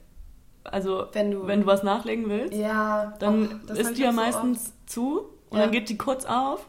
[0.71, 4.15] Also, Wenn du- wenn du was nachlegen willst, Ja, dann hab ist die ja so
[4.15, 5.63] meistens zu und Ja.
[5.63, 6.65] dann geht die kurz auf.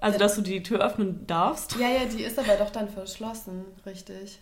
[0.00, 0.18] Also, Ja.
[0.24, 1.72] dass du die Tür öffnen darfst.
[1.72, 1.80] oft.
[1.80, 4.40] Ja, ja, die ist aber doch dann verschlossen, richtig.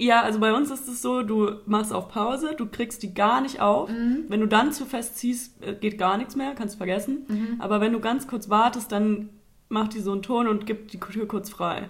[0.00, 3.40] Ja, also bei uns ist es so, du machst auf Pause, du kriegst die gar
[3.40, 3.88] nicht auf.
[3.90, 4.26] Mhm.
[4.28, 7.24] Wenn du dann zu fest ziehst, äh, geht gar nichts mehr, kannst vergessen.
[7.26, 7.56] Mhm.
[7.60, 9.30] Aber wenn du ganz kurz wartest, dann
[9.68, 11.88] macht die so einen Ton und gibt die Tür kurz frei.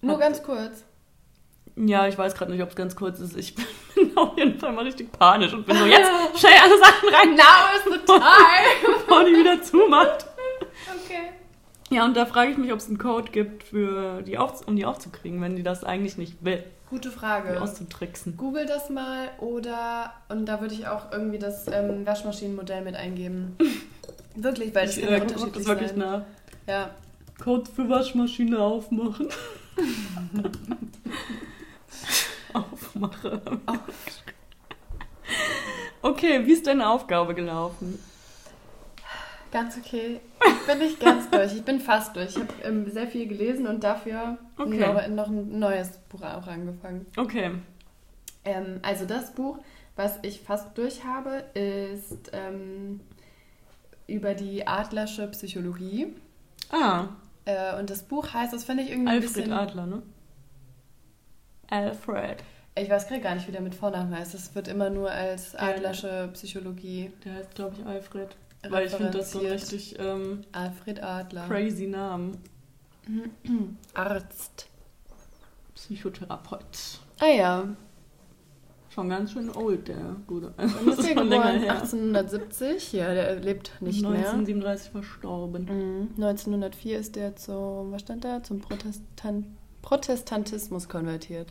[0.00, 0.84] Nur Hat- ganz kurz.
[1.76, 3.36] Ja, ich weiß gerade nicht, ob es ganz kurz ist.
[3.36, 3.54] Ich
[3.94, 7.34] bin auf jeden Fall mal richtig panisch und bin so, jetzt schnell alle Sachen rein,
[7.34, 8.94] Now is the time!
[9.06, 10.26] bevor die wieder zumacht.
[11.04, 11.30] okay.
[11.90, 14.76] Ja, und da frage ich mich, ob es einen Code gibt, für die auf, um
[14.76, 17.60] die aufzukriegen, wenn die das eigentlich nicht will, Gute die Frage.
[17.60, 18.36] auszutricksen.
[18.36, 23.56] Google das mal oder, und da würde ich auch irgendwie das ähm, Waschmaschinenmodell mit eingeben.
[24.36, 25.98] Wirklich, weil das Ich kann ja äh, unterschiedlich das wirklich sein.
[25.98, 26.22] nach.
[26.68, 26.90] Ja,
[27.42, 29.28] Code für Waschmaschine aufmachen.
[32.54, 33.40] Aufmache.
[36.02, 37.98] Okay, wie ist deine Aufgabe gelaufen?
[39.50, 40.20] ganz okay.
[40.44, 41.54] Ich bin nicht ganz durch.
[41.54, 42.30] Ich bin fast durch.
[42.30, 44.78] Ich habe ähm, sehr viel gelesen und dafür Okay.
[44.80, 47.06] noch, noch ein neues Buch auch angefangen.
[47.16, 47.52] Okay.
[48.44, 49.58] Ähm, also das Buch,
[49.94, 52.98] was ich fast durch habe, ist ähm,
[54.08, 56.14] über die Adlersche Psychologie.
[56.72, 57.04] Ah,
[57.46, 59.52] Äh, und das Buch heißt, das finde ich irgendwie ein Alfred bisschen...
[59.52, 60.02] Adler, ne?
[61.70, 62.42] Alfred.
[62.76, 64.34] Ich weiß gerade gar nicht, wie der mit Vornamen heißt.
[64.34, 68.36] Es wird immer nur als Adlersche Psychologie Der heißt, glaube ich, Alfred.
[68.68, 71.46] Weil ich finde das so richtig ähm, Alfred Adler.
[71.46, 72.38] crazy Namen.
[73.94, 74.68] Arzt.
[75.74, 77.00] Psychotherapeut.
[77.20, 77.68] Ah ja.
[78.88, 80.52] Schon ganz schön old, der Gute.
[80.56, 81.72] Wann Das ist schon länger her.
[81.74, 82.92] 1870?
[82.92, 84.10] Ja, der lebt nicht mehr.
[84.10, 85.64] 1937 verstorben.
[85.64, 86.08] Mhm.
[86.22, 88.42] 1904 ist der zum, was stand da?
[88.42, 89.46] Zum Protestant,
[89.84, 91.48] Protestantismus konvertiert.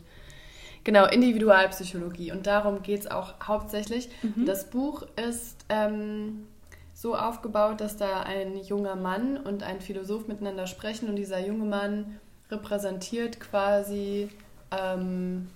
[0.82, 2.32] Genau, Individualpsychologie.
[2.32, 4.08] Und darum geht es auch hauptsächlich.
[4.22, 4.44] Mhm.
[4.44, 6.46] Das Buch ist ähm,
[6.92, 11.64] so aufgebaut, dass da ein junger Mann und ein Philosoph miteinander sprechen und dieser junge
[11.64, 12.18] Mann
[12.50, 14.28] repräsentiert quasi
[14.70, 15.48] ähm,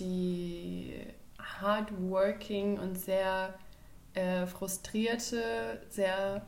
[0.00, 0.94] die
[1.60, 3.54] hardworking und sehr
[4.14, 6.42] äh, frustrierte, sehr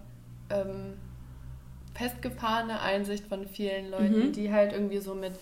[0.50, 0.94] ähm,
[1.94, 4.32] festgefahrene Einsicht von vielen Leuten, Mhm.
[4.32, 5.32] die halt irgendwie so mit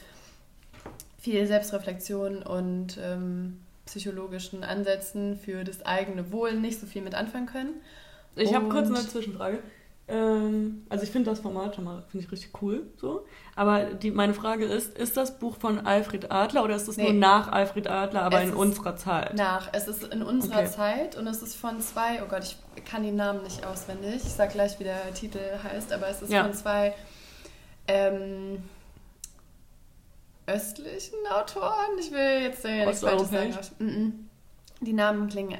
[1.26, 7.46] viel Selbstreflexion und ähm, psychologischen Ansätzen für das eigene Wohl nicht so viel mit anfangen
[7.46, 7.74] können.
[8.36, 9.58] Ich habe kurz eine Zwischenfrage.
[10.06, 13.26] Ähm, also ich finde das Format schon mal finde ich richtig cool, so.
[13.56, 17.12] Aber die, meine Frage ist, ist das Buch von Alfred Adler oder ist das nur
[17.12, 17.18] Nee.
[17.18, 19.34] nach Alfred Adler, aber Es in unserer Zeit?
[19.34, 20.70] Nach, es ist in unserer Okay.
[20.70, 22.44] Zeit und es ist von zwei, oh Gott,
[22.76, 24.14] ich kann die Namen nicht auswendig.
[24.24, 26.44] Ich sag gleich, wie der Titel heißt, aber es ist Ja.
[26.44, 26.94] von zwei
[27.88, 28.58] ähm,
[30.46, 31.98] östlichen Autoren.
[31.98, 33.54] Ich will jetzt äh, nichts Falsches sagen.
[33.78, 34.28] Mhm.
[34.80, 35.59] Die Namen klingen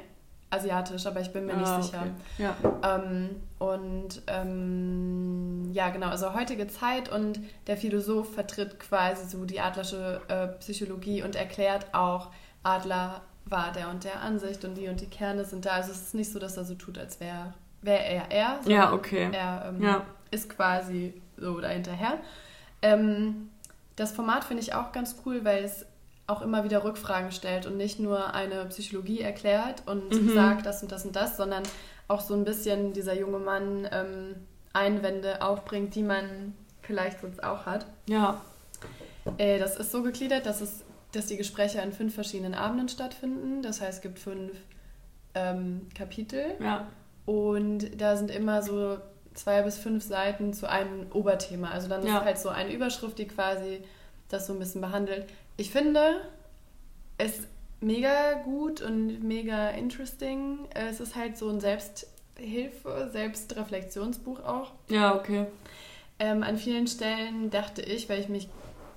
[0.49, 2.03] asiatisch, aber ich bin mir Ah, nicht sicher.
[2.37, 2.43] okay.
[2.81, 2.95] Ja.
[2.95, 9.59] Ähm, und ähm, ja, genau, also heutige Zeit und der Philosoph vertritt quasi so die
[9.59, 12.29] adlersche äh, Psychologie und erklärt auch,
[12.63, 15.71] Adler war der und der Ansicht und die und die Kerne sind da.
[15.71, 18.59] Also es ist nicht so, dass er so tut, als wäre wär er er.
[18.65, 19.29] Ja, okay.
[19.31, 20.05] Er ähm, Ja.
[20.31, 22.19] ist quasi so dahinterher.
[22.81, 23.49] Ähm,
[23.97, 25.85] das Format finde ich auch ganz cool, weil es
[26.27, 30.33] auch immer wieder Rückfragen stellt und nicht nur eine Psychologie erklärt und Mhm.
[30.33, 31.63] sagt das und das und das, sondern
[32.07, 34.35] auch so ein bisschen dieser junge Mann ähm,
[34.73, 37.85] Einwände aufbringt, die man vielleicht sonst auch hat.
[38.07, 38.41] Ja.
[39.37, 40.83] Äh, das ist so gegliedert, dass es
[41.13, 43.61] dass die Gespräche an fünf verschiedenen Abenden stattfinden.
[43.63, 44.51] Das heißt, es gibt fünf
[45.35, 46.43] ähm, Kapitel.
[46.59, 46.85] Ja.
[47.25, 48.97] Und da sind immer so
[49.37, 51.69] zwei bis fünf Seiten zu einem Oberthema.
[51.71, 52.17] Also dann Ja.
[52.19, 53.81] ist halt so eine Überschrift, die quasi
[54.29, 55.25] das so ein bisschen behandelt.
[55.57, 56.21] Ich finde
[57.17, 57.41] es
[57.79, 60.67] mega gut und mega interesting.
[60.73, 64.71] Es ist halt so ein Selbsthilfe, Selbstreflexionsbuch auch.
[64.89, 65.45] Ja, okay.
[66.19, 68.49] Ähm, an vielen Stellen dachte ich, weil ich mich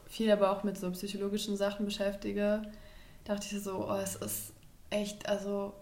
[0.07, 2.63] viel aber auch mit so psychologischen Sachen beschäftige,
[3.25, 4.53] dachte ich so, oh, es ist
[4.89, 5.73] echt, also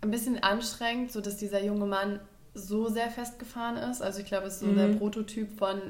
[0.00, 2.20] ein bisschen anstrengend, so dass dieser junge Mann
[2.58, 4.02] so sehr festgefahren ist.
[4.02, 4.76] Also ich glaube, es ist so Mhm.
[4.76, 5.80] der Prototyp von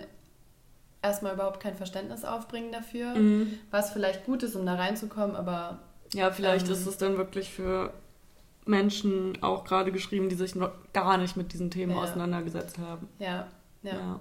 [1.03, 3.59] erstmal überhaupt kein Verständnis aufbringen dafür, Mhm.
[3.71, 5.79] was vielleicht gut ist, um da reinzukommen, aber
[6.13, 6.73] Ja, vielleicht Ähm.
[6.73, 7.93] ist es dann wirklich für
[8.67, 12.03] Menschen auch gerade geschrieben, die sich noch gar nicht mit diesen Themen Ja.
[12.03, 13.09] auseinandergesetzt haben.
[13.19, 13.47] ja,
[13.83, 13.95] ja.
[13.95, 14.21] Ja.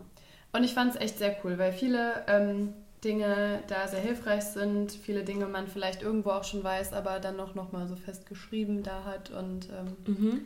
[0.53, 4.91] Und ich fand es echt sehr cool, weil viele ähm, Dinge da sehr hilfreich sind,
[4.91, 8.81] viele Dinge man vielleicht irgendwo auch schon weiß, aber dann noch, noch mal so festgeschrieben
[8.83, 9.29] da hat.
[9.31, 10.41] Und ähm, Mhm.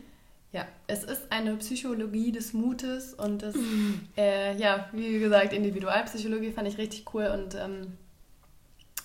[0.52, 3.56] Ja, es ist eine Psychologie des Mutes und das,
[4.18, 7.98] äh, ja, wie gesagt, Individualpsychologie fand ich richtig cool und ähm,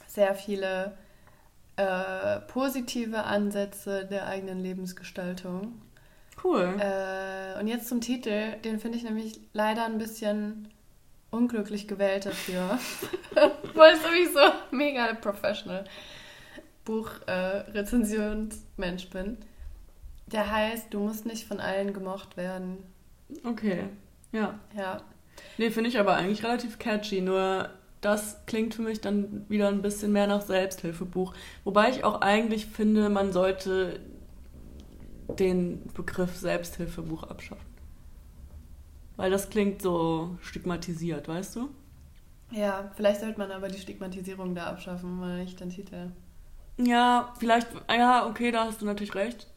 [0.09, 0.97] sehr viele
[1.77, 5.81] äh, positive Ansätze der eigenen Lebensgestaltung.
[6.43, 6.75] Cool.
[6.81, 10.69] Äh, und jetzt zum Titel, den finde ich nämlich leider ein bisschen
[11.31, 12.79] unglücklich gewählt dafür.
[13.75, 15.85] Weil es nämlich so mega professional
[16.85, 19.39] Buchrezensionsmensch bin.
[20.33, 22.79] Der heißt, du musst nicht von allen gemocht werden.
[23.45, 23.85] Okay.
[24.33, 24.59] Ja.
[24.77, 25.03] Ja.
[25.59, 29.83] Nee, finde ich aber eigentlich relativ catchy, nur das klingt für mich dann wieder ein
[29.83, 31.35] bisschen mehr nach Selbsthilfebuch.
[31.65, 34.01] Wobei ich auch eigentlich finde, man sollte
[35.29, 37.67] den Begriff Selbsthilfebuch abschaffen.
[39.17, 41.71] Weil das klingt so stigmatisiert, weißt du?
[42.51, 46.13] Ja, vielleicht sollte man aber die Stigmatisierung da abschaffen, weil nicht den Titel.
[46.79, 49.49] Ja, vielleicht, ja, okay, da hast du natürlich recht.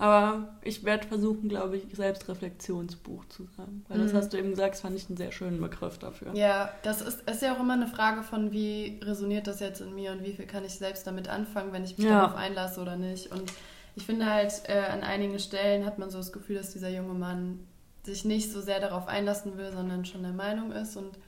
[0.00, 3.84] Aber ich werde versuchen, glaube ich, Selbstreflexionsbuch zu sagen.
[3.88, 4.16] Weil das Mhm.
[4.16, 6.32] hast du eben gesagt, das fand ich einen sehr schönen Begriff dafür.
[6.34, 9.94] Ja, das ist, ist ja auch immer eine Frage von, wie resoniert das jetzt in
[9.94, 12.20] mir und wie viel kann ich selbst damit anfangen, wenn ich mich Ja.
[12.20, 13.32] darauf einlasse oder nicht.
[13.32, 13.52] Und
[13.96, 17.14] ich finde halt, äh, an einigen Stellen hat man so das Gefühl, dass dieser junge
[17.14, 17.58] Mann
[18.04, 20.96] sich nicht so sehr darauf einlassen will, sondern schon der Meinung ist.
[20.96, 21.18] Und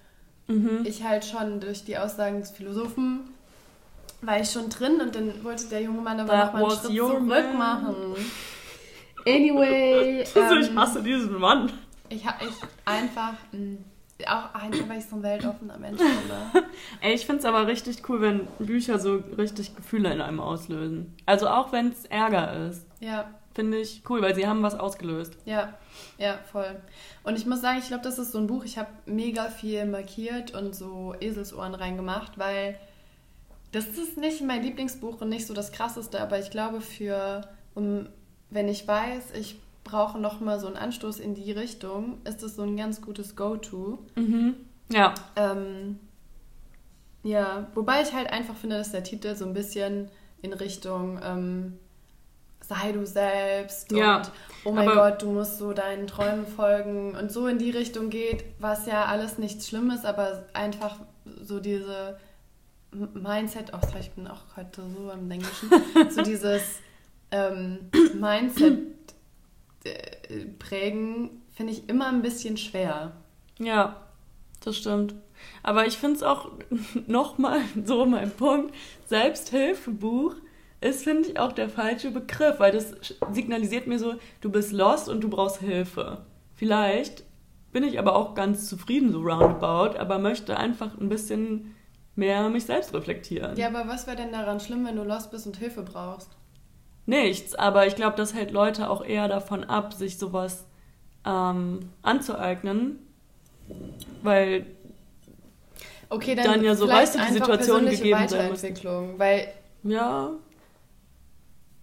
[0.46, 0.84] Mhm.
[0.84, 3.20] ich halt schon durch die Aussagen des Philosophen
[4.22, 6.70] war ich schon drin und dann wollte der junge Mann aber That noch mal einen
[6.78, 7.96] Schritt zurück machen.
[9.34, 11.70] Anyway, Also ich ähm, hasse diesen Mann.
[12.08, 13.76] ich habe ich einfach, mh,
[14.26, 15.98] auch einfach, weil ich so ein weltoffener Mensch
[16.52, 16.62] bin.
[17.00, 21.14] Ey, ich finde es aber richtig cool, wenn Bücher so richtig Gefühle in einem auslösen.
[21.26, 22.86] Also auch wenn es Ärger ist.
[23.00, 25.36] Ja, Finde ich cool, weil sie haben was ausgelöst.
[25.44, 25.74] ja,
[26.18, 26.80] ja, voll.
[27.24, 29.86] Und ich muss sagen, ich glaube, das ist so ein Buch, ich habe mega viel
[29.86, 32.78] markiert und so Eselsohren reingemacht, weil
[33.72, 37.40] das ist nicht mein Lieblingsbuch und nicht so das krasseste, aber ich glaube, für,
[37.74, 38.06] um,
[38.50, 42.62] wenn ich weiß, ich brauche nochmal so einen Anstoß in die Richtung, ist das so
[42.62, 43.98] ein ganz gutes Go-To.
[44.16, 44.54] Mhm.
[44.92, 45.14] Ja.
[45.36, 45.98] Ähm,
[47.22, 50.08] ja, wobei ich halt einfach finde, dass der Titel so ein bisschen
[50.42, 51.78] in Richtung ähm,
[52.60, 54.30] sei du selbst Ja, und
[54.64, 58.44] oh mein Gott, du musst so deinen Träumen folgen und so in die Richtung geht,
[58.58, 60.96] was ja alles nichts Schlimmes, aber einfach
[61.42, 62.18] so diese
[62.92, 65.70] Mindset, oh ich bin auch heute so im Englischen,
[66.10, 66.80] so dieses
[67.30, 67.90] ähm,
[68.20, 68.78] Mindset
[69.84, 73.12] äh, prägen, finde ich immer ein bisschen schwer.
[73.58, 73.96] Ja,
[74.64, 75.14] das stimmt.
[75.62, 76.50] Aber ich finde es auch
[77.06, 78.74] nochmal so mein Punkt.
[79.06, 80.34] Selbsthilfebuch
[80.80, 82.94] ist, finde ich, auch der falsche Begriff, weil das
[83.32, 86.24] signalisiert mir so, du bist lost und du brauchst Hilfe.
[86.54, 87.24] Vielleicht
[87.72, 91.74] bin ich aber auch ganz zufrieden so roundabout, aber möchte einfach ein bisschen
[92.16, 93.56] mehr mich selbst reflektieren.
[93.56, 96.36] Ja, aber was wäre denn daran schlimm, wenn du lost bist und Hilfe brauchst?
[97.10, 100.64] Nichts, aber ich glaube, das hält Leute auch eher davon ab, sich sowas
[101.26, 102.98] ähm, anzueignen,
[104.22, 104.66] weil
[106.08, 108.52] Okay, dann, Dann ja so, weißt du, die Situation gegeben sein
[109.16, 109.48] weil
[109.84, 110.30] ja,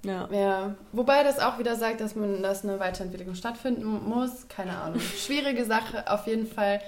[0.04, 4.78] ja, ja, wobei das auch wieder sagt, dass man dass eine Weiterentwicklung stattfinden muss, keine
[4.78, 5.00] Ahnung.
[5.00, 6.82] Schwierige Sache auf jeden Fall.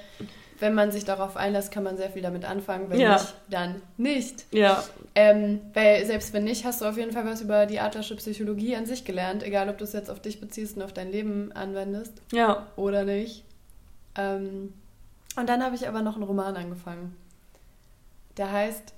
[0.60, 2.89] Wenn man sich darauf einlässt, kann man sehr viel damit anfangen.
[2.89, 3.13] Wenn Ja.
[3.13, 4.45] nicht, dann nicht.
[4.52, 4.84] ja,
[5.15, 8.76] Ähm, weil selbst wenn nicht, hast du auf jeden Fall was über die Adlersche Psychologie
[8.76, 11.52] an sich gelernt, egal ob du es jetzt auf dich beziehst und auf dein Leben
[11.54, 12.67] anwendest ja.
[12.76, 13.43] oder nicht.
[14.17, 14.74] Ähm,
[15.38, 17.15] und dann habe ich aber noch einen Roman angefangen.
[18.38, 18.93] Der heißt.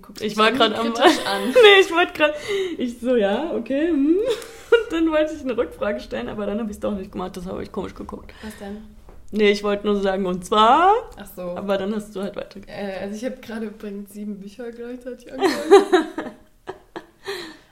[0.00, 0.86] Guckst Ich war gerade am.
[0.96, 1.48] an.
[1.48, 2.34] nee, ich wollte gerade.
[2.76, 3.88] Ich so, ja, okay.
[3.88, 4.16] Hm.
[4.70, 7.36] Und dann wollte ich eine Rückfrage stellen, aber dann habe ich es doch nicht gemacht.
[7.36, 8.32] Das habe ich komisch geguckt.
[8.42, 8.84] Was denn?
[9.30, 10.92] Nee, ich wollte nur sagen, und zwar.
[11.16, 11.42] Ach so.
[11.42, 12.60] Aber dann hast du halt weiter.
[12.66, 16.06] Äh, also ich habe gerade übrigens sieben Bücher gleichzeitig angefangen.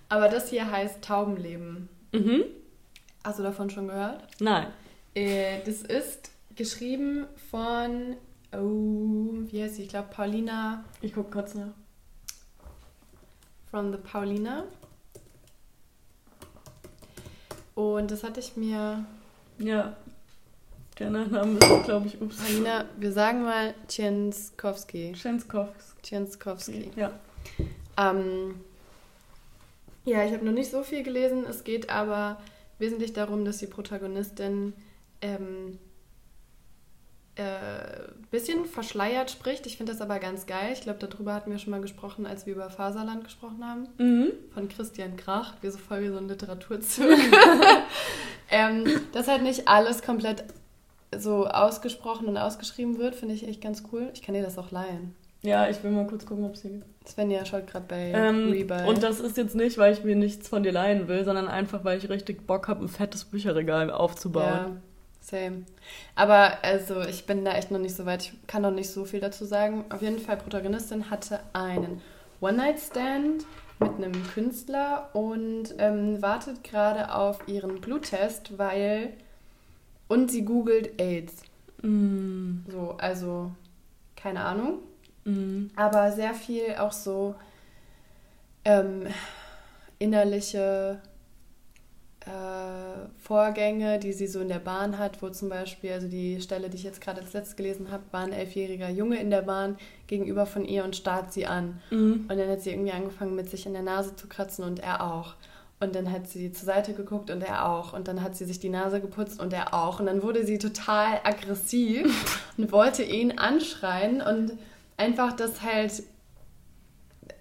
[0.08, 1.88] Aber das hier heißt Taubenleben.
[2.12, 2.44] Mhm.
[3.24, 4.22] Hast du davon schon gehört?
[4.38, 4.66] Nein.
[5.14, 8.16] Äh, das ist geschrieben von,
[8.52, 9.82] oh, wie heißt sie?
[9.84, 11.72] Ich glaube Paulina, Ich gucke kurz nach.
[13.70, 14.64] from the Paulina.
[17.74, 19.04] Und das hatte ich mir,
[19.58, 19.96] Ja.
[20.98, 22.36] Der Nachname ist, glaube ich, ups.
[22.36, 25.14] Paulina, wir sagen mal Tschenskowski.
[25.14, 26.02] Schenskowski.
[26.02, 26.90] Tschenskowski.
[26.96, 27.12] Ja.
[27.98, 28.54] Ähm,
[30.06, 31.44] ja, ich habe noch nicht so viel gelesen.
[31.44, 32.40] Es geht aber
[32.78, 34.72] wesentlich darum, dass die Protagonistin
[35.20, 35.78] ähm,
[37.34, 37.42] äh,
[38.30, 39.66] bisschen verschleiert spricht.
[39.66, 40.72] Ich finde das aber ganz geil.
[40.72, 43.88] Ich glaube, darüber hatten wir schon mal gesprochen, als wir über Faserland gesprochen haben.
[43.98, 44.32] Mhm.
[44.54, 45.54] Von Christian Krach.
[45.60, 47.04] Wir so voll wie so ein Literaturzug.
[48.50, 50.44] ähm, dass halt nicht alles komplett
[51.16, 54.10] so ausgesprochen und ausgeschrieben wird, finde ich echt ganz cool.
[54.14, 55.14] Ich kann dir das auch leihen.
[55.42, 57.08] Ja, ich will mal kurz gucken, ob es hier gibt.
[57.08, 58.88] Svenja schaut gerade bei Ähm, Rebuy.
[58.88, 61.84] und das ist jetzt nicht, weil ich mir nichts von dir leihen will, sondern einfach,
[61.84, 64.82] weil ich richtig Bock habe, ein fettes Bücherregal Ja, aufzubauen.
[65.20, 65.62] same.
[66.16, 68.22] Aber also ich bin da echt noch nicht so weit.
[68.24, 69.84] Ich kann noch nicht so viel dazu sagen.
[69.90, 72.00] Auf jeden Fall, Protagonistin hatte einen
[72.40, 73.44] One-Night-Stand
[73.78, 79.12] mit einem Künstler und ähm, wartet gerade auf ihren Bluttest, weil...
[80.08, 81.34] Und sie googelt AIDS.
[81.82, 83.50] Mm, So, also
[84.14, 84.78] keine Ahnung.
[85.24, 87.34] mm, Aber sehr viel auch so
[88.64, 89.06] ähm,
[89.98, 91.00] innerliche
[92.20, 96.68] äh, Vorgänge, die sie so in der Bahn hat, wo zum Beispiel, also die Stelle,
[96.70, 99.76] die ich jetzt gerade als letztes gelesen habe, war ein elfjähriger Junge in der Bahn
[100.08, 101.80] gegenüber von ihr und starrt sie an.
[101.90, 102.26] mm.
[102.28, 105.02] Und dann hat sie irgendwie angefangen, mit sich in der Nase zu kratzen und er
[105.04, 105.34] auch.
[105.78, 107.92] Und dann hat sie zur Seite geguckt und er auch.
[107.92, 110.00] Und dann hat sie sich die Nase geputzt und er auch.
[110.00, 114.52] Und dann wurde sie total aggressiv und wollte ihn anschreien und
[114.96, 116.02] einfach das halt.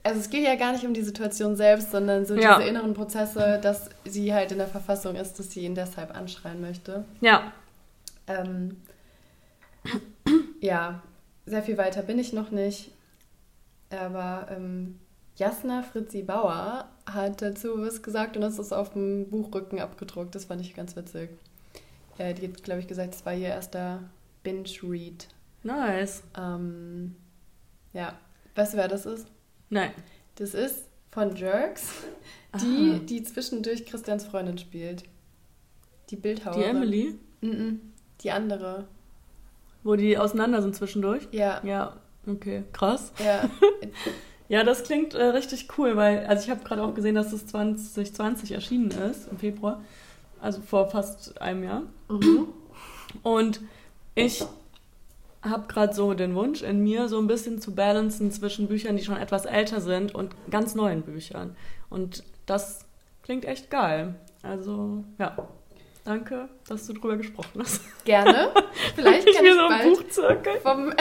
[0.04, 2.58] Also es geht ja gar nicht um die Situation selbst, sondern so Ja.
[2.58, 6.60] diese inneren Prozesse, dass sie halt in der Verfassung ist, dass sie ihn deshalb anschreien
[6.62, 7.06] möchte.
[7.22, 7.54] Ja.
[8.28, 8.82] Ähm,
[10.62, 11.02] ja,
[11.46, 12.92] sehr viel weiter bin ich noch nicht.
[13.92, 15.00] Aber ähm,
[15.38, 20.34] Jasna Fritzi Bauer hat dazu was gesagt und das ist auf dem Buchrücken abgedruckt.
[20.36, 21.30] Das fand ich ganz witzig.
[22.18, 24.00] Äh, die hat, glaube ich, gesagt, es war ihr erster
[24.44, 25.28] Binge-Read.
[25.64, 26.24] Nice.
[26.38, 27.16] Ähm,
[27.92, 28.14] ja,
[28.56, 29.28] weißt du, wer das ist?
[29.70, 29.92] Nein.
[30.36, 31.90] Das ist von Jerks,
[32.62, 35.04] die, die zwischendurch Christians Freundin spielt.
[36.10, 36.62] Die Bildhauerin.
[36.62, 37.80] Die Emily, Mhm.
[38.22, 38.88] Die andere.
[39.84, 41.28] wo die auseinander sind zwischendurch.
[41.32, 42.64] Ja, Ja, okay.
[42.72, 43.12] Krass.
[43.24, 43.50] ja.
[44.48, 47.48] Ja, das klingt äh, richtig cool, weil, also ich habe gerade auch gesehen, dass es
[47.48, 49.82] 2020 erschienen ist, im Februar.
[50.40, 51.84] Also vor fast einem Jahr.
[52.10, 52.48] Mhm.
[53.24, 53.62] Und
[54.14, 54.44] ich
[55.42, 59.04] habe gerade so den Wunsch in mir, so ein bisschen zu balancen zwischen Büchern, die
[59.04, 61.56] schon etwas älter sind und ganz neuen Büchern.
[61.90, 62.86] Und das
[63.24, 64.16] klingt echt geil.
[64.44, 65.36] Also, ja.
[66.04, 67.82] Danke, dass du drüber gesprochen hast.
[68.06, 68.52] Gerne.
[68.96, 70.54] Vielleicht ich kann mir ich so einen bald Buchzirkel.
[70.62, 70.94] vom,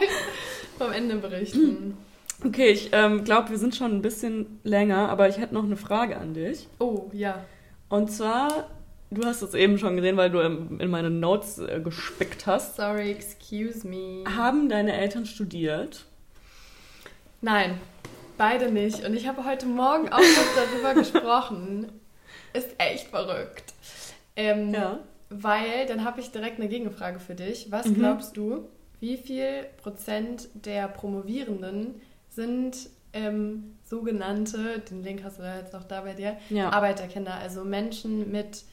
[0.78, 1.98] vom Ende berichten.
[2.44, 5.76] Okay, ich ähm, glaube, wir sind schon ein bisschen länger, aber ich hätte noch eine
[5.76, 6.68] Frage an dich.
[6.78, 7.44] Oh, ja.
[7.88, 8.68] Und zwar,
[9.10, 12.76] du hast es eben schon gesehen, weil du in in meine Notes äh, gespickt hast.
[12.76, 14.22] Sorry, excuse me.
[14.36, 16.04] Haben deine Eltern studiert?
[17.40, 17.80] Nein,
[18.36, 19.04] beide nicht.
[19.04, 21.90] Und ich habe heute Morgen auch noch darüber gesprochen.
[22.52, 23.74] Ist echt verrückt.
[24.36, 25.00] Ähm, Ja.
[25.30, 27.70] Weil, dann habe ich direkt eine Gegenfrage für dich.
[27.70, 27.94] Was Mhm.
[27.96, 28.66] glaubst du,
[29.00, 35.84] wie viel Prozent der Promovierenden sind ähm, sogenannte, den Link hast du da jetzt noch
[35.84, 36.70] da bei dir, Ja.
[36.70, 38.64] Arbeiterkinder, also Menschen mit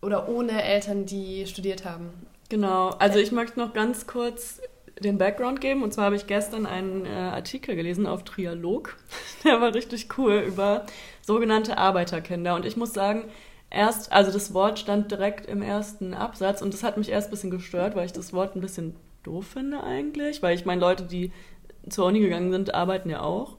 [0.00, 2.10] oder ohne Eltern, die studiert haben?
[2.48, 4.60] Genau, also ich möchte noch ganz kurz
[5.00, 5.82] den Background geben.
[5.82, 8.96] Und zwar habe ich gestern einen äh, Artikel gelesen auf Trialog.
[9.44, 10.86] Der war richtig cool über
[11.22, 12.54] sogenannte Arbeiterkinder.
[12.54, 13.24] Und ich muss sagen,
[13.70, 17.30] erst, also das Wort stand direkt im ersten Absatz und das hat mich erst ein
[17.32, 20.42] bisschen gestört, weil ich das Wort ein bisschen doof finde eigentlich.
[20.42, 21.32] Weil ich meine, Leute, die
[21.90, 23.56] zur Uni gegangen sind, arbeiten ja auch.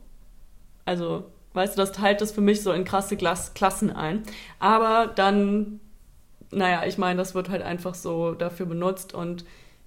[0.85, 4.23] Also, weißt du, das teilt das für mich so in krasse Glas Klassen ein.
[4.59, 5.79] Aber dann,
[6.51, 9.45] naja, ich meine, das wird halt einfach so dafür benutzt und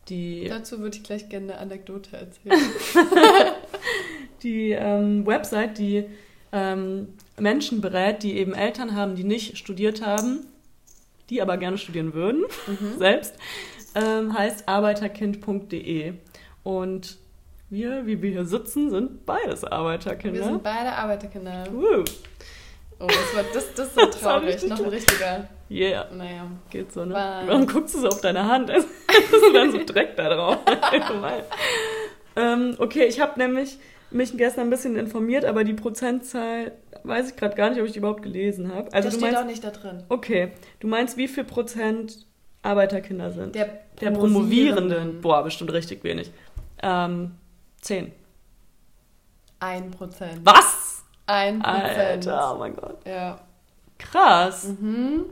[0.09, 2.59] die, Dazu würde ich gleich gerne eine Anekdote erzählen.
[4.43, 6.07] die ähm, Website, die
[6.53, 10.47] ähm, Menschen berät, die eben Eltern haben, die nicht studiert haben,
[11.31, 12.45] die aber gerne studieren würden,
[12.99, 13.35] selbst,
[13.95, 16.15] ähm, heißt arbeiterkind.de.
[16.63, 17.19] Und
[17.73, 20.39] wir, wie wir hier sitzen, sind beides Arbeiterkinder.
[20.39, 21.65] Wir sind beide Arbeiterkinder.
[21.73, 22.05] Woo.
[23.01, 24.49] Oh, das, war, das, das ist so Das traurig.
[24.55, 25.49] richtig Noch ein richtiger.
[25.71, 26.07] Yeah.
[26.15, 26.47] Naja.
[26.71, 27.15] Geht so, ne?
[27.15, 28.71] War- Warum guckst du so auf deine Hand?
[28.73, 28.87] Hast
[29.33, 30.59] du dann so Dreck da drauf?
[32.37, 33.77] Ähm, okay, ich habe nämlich
[34.11, 36.73] mich gestern ein bisschen informiert, aber die Prozentzahl
[37.05, 38.93] weiß ich gerade gar nicht, ob ich die überhaupt gelesen habe.
[38.93, 40.03] Also das steht meinst, auch nicht da drin.
[40.09, 42.27] okay, du meinst, wie viel Prozent
[42.63, 43.55] Arbeiterkinder sind?
[43.55, 43.69] Der,
[44.01, 45.21] Der Promovierenden.
[45.21, 46.31] Boah, bestimmt richtig wenig.
[46.83, 47.33] Ähm,
[47.83, 48.13] zehn.
[49.61, 50.41] Ein Prozent.
[50.45, 51.05] Was?
[51.27, 52.27] Ein Prozent.
[52.27, 53.07] Alter, oh mein Gott.
[53.07, 53.39] Ja.
[53.99, 54.65] Krass.
[54.65, 55.27] Mhm.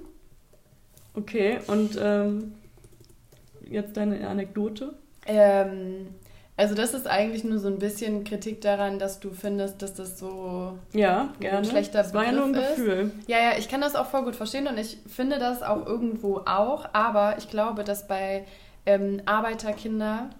[1.14, 2.54] Okay, und ähm,
[3.64, 4.94] jetzt deine Anekdote?
[5.26, 6.14] Ähm,
[6.56, 10.18] also das ist eigentlich nur so ein bisschen Kritik daran, dass du findest, dass das
[10.18, 10.78] so...
[10.92, 11.64] Ja, Ein gerne.
[11.64, 12.76] schlechter das war ja nur ein Begriff ist.
[12.76, 13.12] Gefühl.
[13.26, 16.42] Ja, ja, ich kann das auch voll gut verstehen und ich finde das auch irgendwo
[16.46, 18.44] auch, aber ich glaube, dass bei
[18.86, 20.30] ähm, Arbeiterkinder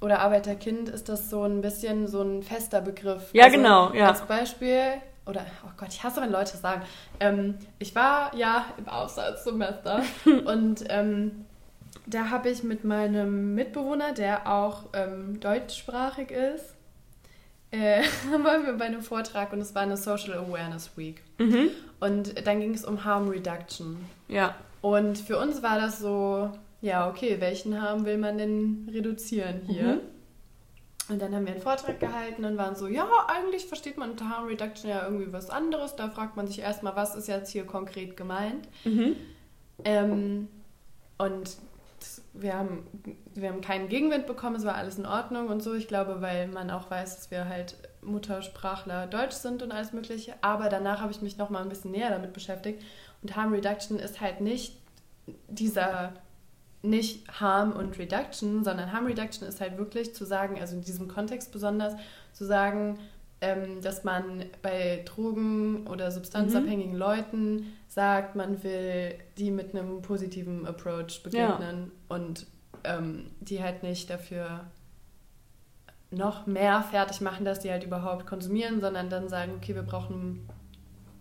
[0.00, 3.30] oder Arbeiterkind ist das so ein bisschen so ein fester Begriff.
[3.32, 4.08] Ja, genau, ja.
[4.08, 4.94] Als Beispiel,
[5.26, 6.82] oder, oh Gott, ich hasse, wenn Leute sagen,
[7.20, 10.02] ähm, ich war ja im Auslandssemester
[10.46, 11.44] und ähm,
[12.06, 16.74] da habe ich mit meinem Mitbewohner, der auch ähm, deutschsprachig ist,
[17.70, 18.02] äh,
[18.42, 21.22] waren wir bei einem Vortrag und es war eine Social Awareness Week.
[21.38, 21.70] Mhm.
[22.00, 24.04] Und dann ging es um Harm Reduction.
[24.28, 24.54] Ja.
[24.80, 26.50] Und für uns war das so,
[26.80, 29.94] ja, okay, welchen Harm will man denn reduzieren hier?
[29.94, 30.00] Mhm.
[31.10, 34.28] Und dann haben wir einen Vortrag gehalten und waren so, ja, eigentlich versteht man unter
[34.28, 35.96] Harm Reduction ja irgendwie was anderes.
[35.96, 38.68] Da fragt man sich erstmal, was ist jetzt hier konkret gemeint?
[38.84, 39.16] Mhm.
[39.84, 40.48] Ähm,
[41.18, 41.56] und
[42.32, 42.86] wir haben,
[43.34, 45.74] wir haben keinen Gegenwind bekommen, es war alles in Ordnung und so.
[45.74, 50.34] Ich glaube, weil man auch weiß, dass wir halt Muttersprachler Deutsch sind und alles Mögliche.
[50.42, 52.82] Aber danach habe ich mich noch mal ein bisschen näher damit beschäftigt.
[53.22, 54.78] Und Harm Reduction ist halt nicht
[55.48, 56.14] dieser,
[56.82, 61.08] nicht Harm und Reduction, sondern Harm Reduction ist halt wirklich zu sagen, also in diesem
[61.08, 61.94] Kontext besonders,
[62.32, 62.98] zu sagen,
[63.42, 70.66] ähm, dass man bei Drogen- oder substanzabhängigen Leuten sagt, man will die mit einem positiven
[70.66, 72.46] Approach begegnen und
[72.84, 74.64] ähm, die halt nicht dafür
[76.10, 80.46] noch mehr fertig machen, dass die halt überhaupt konsumieren, sondern dann sagen, okay, wir brauchen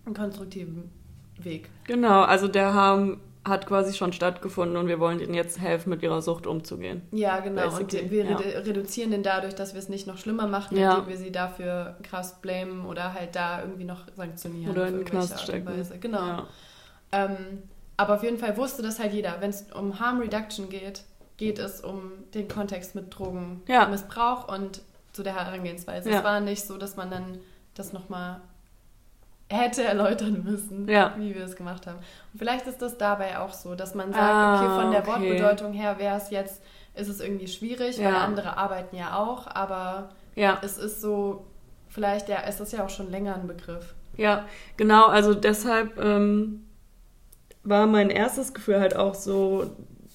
[0.05, 0.91] einen konstruktiven
[1.37, 1.69] Weg.
[1.85, 6.01] Genau, also der Harm hat quasi schon stattgefunden und wir wollen ihnen jetzt helfen, mit
[6.03, 7.01] ihrer Sucht umzugehen.
[7.11, 7.63] Ja, genau.
[7.65, 8.37] Und Basically, wir ja.
[8.37, 10.93] redu- reduzieren den dadurch, dass wir es nicht noch schlimmer machen, Ja.
[10.95, 14.71] indem wir sie dafür krass blamen oder halt da irgendwie noch sanktionieren.
[14.71, 15.67] Oder in den Knast und stecken.
[15.67, 15.97] Weise.
[15.99, 16.25] Genau.
[16.25, 16.47] Ja.
[17.11, 17.63] Ähm,
[17.97, 19.37] aber auf jeden Fall wusste das halt jeder.
[19.41, 21.03] Wenn es um Harm Reduction geht,
[21.37, 23.13] geht es um den Kontext mit.
[23.17, 24.81] Drogenmissbrauch und
[25.11, 26.09] zu der Herangehensweise.
[26.09, 27.39] Es war nicht so, dass man dann
[27.75, 28.41] das nochmal
[29.49, 31.13] hätte erläutern müssen, Ja.
[31.17, 31.97] wie wir es gemacht haben.
[32.33, 35.09] Und vielleicht ist das dabei auch so, dass man sagt, Ah, okay, von der okay.
[35.11, 36.61] Wortbedeutung her wäre es jetzt,
[36.95, 38.23] ist es irgendwie schwierig, weil Ja.
[38.23, 41.45] andere arbeiten ja auch, aber Ja, es ist so,
[41.87, 43.95] vielleicht, ja, es ist ja auch schon länger ein Begriff.
[44.15, 44.45] ja,
[44.77, 46.65] genau, also deshalb ähm,
[47.63, 49.71] war mein erstes Gefühl halt auch so,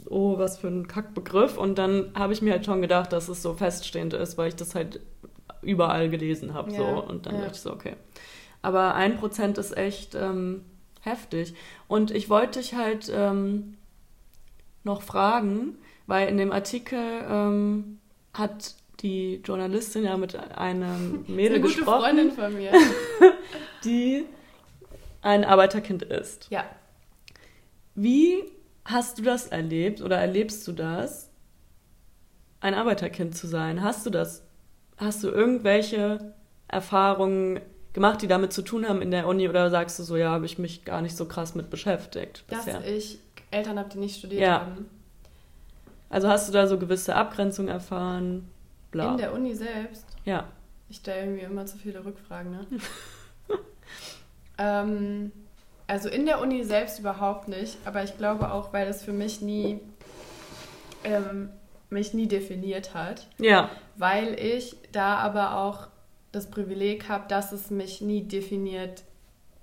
[0.08, 1.56] oh, was für ein Kackbegriff.
[1.58, 4.56] Und dann habe ich mir halt schon gedacht, dass es so feststehend ist, weil ich
[4.56, 5.00] das halt
[5.62, 6.70] überall gelesen habe.
[6.72, 7.02] Ja, so.
[7.04, 7.40] Und dann ja.
[7.42, 7.94] dachte ich so, okay.
[8.64, 10.64] Aber ein Prozent ist echt ähm,
[11.02, 11.54] heftig.
[11.86, 13.76] Und ich wollte dich halt ähm,
[14.84, 16.98] noch fragen, weil in dem Artikel
[17.28, 17.98] ähm,
[18.32, 22.72] hat die Journalistin ja mit einem Mädel Eine gute gesprochen, Freundin von mir.
[23.84, 24.24] die
[25.20, 26.48] ein Arbeiterkind ist.
[26.50, 26.64] ja.
[27.94, 28.44] Wie
[28.86, 31.30] hast du das erlebt oder erlebst du das,
[32.60, 33.82] ein Arbeiterkind zu sein?
[33.82, 34.42] Hast du das?
[34.96, 36.34] Hast du irgendwelche
[36.66, 37.60] Erfahrungen
[37.94, 40.44] gemacht, die damit zu tun haben in der Uni oder sagst du so, ja, habe
[40.46, 42.84] ich mich gar nicht so krass mit beschäftigt Dass bisher?
[42.86, 43.18] ich
[43.50, 44.60] Eltern habe, die nicht studiert Ja.
[44.60, 44.90] haben.
[46.10, 48.48] Also hast du da so gewisse Abgrenzungen erfahren?
[48.90, 49.12] Bla.
[49.12, 50.04] In der Uni selbst.
[50.24, 50.44] ja.
[50.90, 52.66] Ich stelle irgendwie immer zu viele Rückfragen, ne?
[54.58, 55.32] ähm,
[55.86, 59.40] also in der Uni selbst überhaupt nicht, aber ich glaube auch, weil es für mich
[59.40, 59.80] nie
[61.04, 61.50] ähm,
[61.90, 63.70] mich nie definiert hat, Ja.
[63.96, 65.88] weil ich da aber auch
[66.34, 69.04] das Privileg habe, dass es mich nie definiert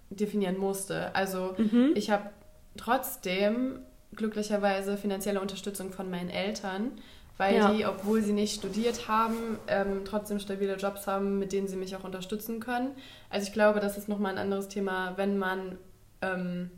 [0.10, 1.16] definieren musste.
[1.16, 1.92] Also Mhm.
[1.96, 2.30] ich habe
[2.76, 3.80] trotzdem
[4.16, 6.92] glücklicherweise finanzielle Unterstützung von meinen Eltern,
[7.38, 7.72] weil Ja.
[7.72, 11.96] die, obwohl sie nicht studiert haben, ähm, trotzdem stabile Jobs haben, mit denen sie mich
[11.96, 12.92] auch unterstützen können.
[13.30, 15.78] Also ich glaube, das ist nochmal ein anderes Thema, wenn man
[16.22, 16.70] ähm,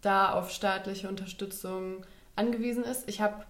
[0.00, 3.08] da auf staatliche Unterstützung angewiesen ist.
[3.08, 3.44] Ich habe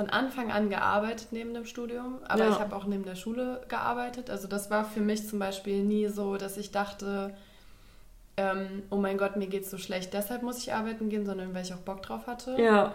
[0.00, 2.50] von Anfang an gearbeitet neben dem Studium, aber Ja.
[2.52, 4.30] ich habe auch neben der Schule gearbeitet.
[4.30, 7.34] Also das war für mich zum Beispiel nie so, dass ich dachte,
[8.38, 11.64] ähm, oh mein Gott, mir geht's so schlecht, deshalb muss ich arbeiten gehen, sondern weil
[11.64, 12.56] ich auch Bock drauf hatte.
[12.58, 12.94] Ja.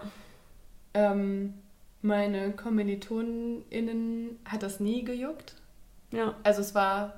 [0.94, 1.54] Ähm,
[2.02, 5.54] meine KommilitonInnen hat das nie gejuckt.
[6.10, 6.34] Ja.
[6.42, 7.14] Also es war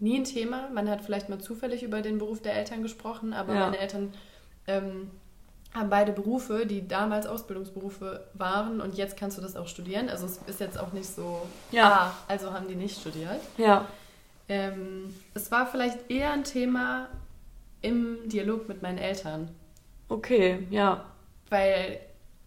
[0.00, 0.68] nie ein Thema.
[0.70, 3.60] Man hat vielleicht mal zufällig über den Beruf der Eltern gesprochen, aber Ja.
[3.60, 4.12] meine Eltern
[4.66, 5.10] ähm,
[5.74, 10.08] haben beide Berufe, die damals Ausbildungsberufe waren und jetzt kannst du das auch studieren.
[10.08, 11.92] Also es ist jetzt auch nicht so, Ja.
[11.92, 13.40] ah, also haben die nicht studiert.
[13.56, 13.86] Ja.
[14.48, 17.08] Ähm, es war vielleicht eher ein Thema
[17.82, 19.48] im Dialog mit meinen Eltern,
[20.08, 21.04] Okay, ja.
[21.50, 22.00] weil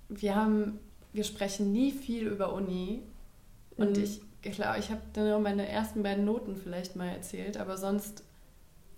[0.10, 0.80] wir haben,
[1.14, 3.04] wir sprechen nie viel über Uni
[3.78, 4.04] und Mhm.
[4.04, 8.24] ich glaube, ich habe dann nur meine ersten beiden Noten vielleicht mal erzählt, aber sonst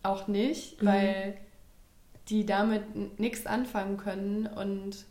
[0.01, 0.87] auch nicht, Mhm.
[0.87, 1.37] weil
[2.29, 5.05] die damit nichts anfangen können und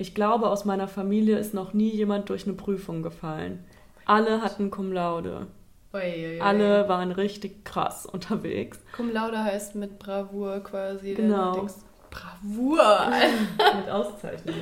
[0.00, 3.64] ich glaube, aus meiner Familie ist noch nie jemand durch eine Prüfung gefallen.
[4.04, 5.46] Alle hatten Cum Laude.
[5.92, 6.40] Ui, ui, ui.
[6.40, 8.80] Alle waren richtig krass unterwegs.
[8.94, 11.14] Cum laude heißt mit Bravour quasi.
[11.14, 11.54] Genau.
[11.54, 11.74] denkst,
[12.10, 13.10] Bravour!
[13.76, 14.54] Mit Auszeichnung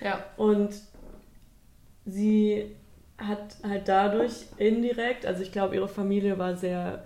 [0.00, 0.24] ja.
[0.36, 0.70] Und
[2.04, 2.76] sie
[3.18, 7.04] hat halt dadurch indirekt, also ich glaube, ihre Familie war sehr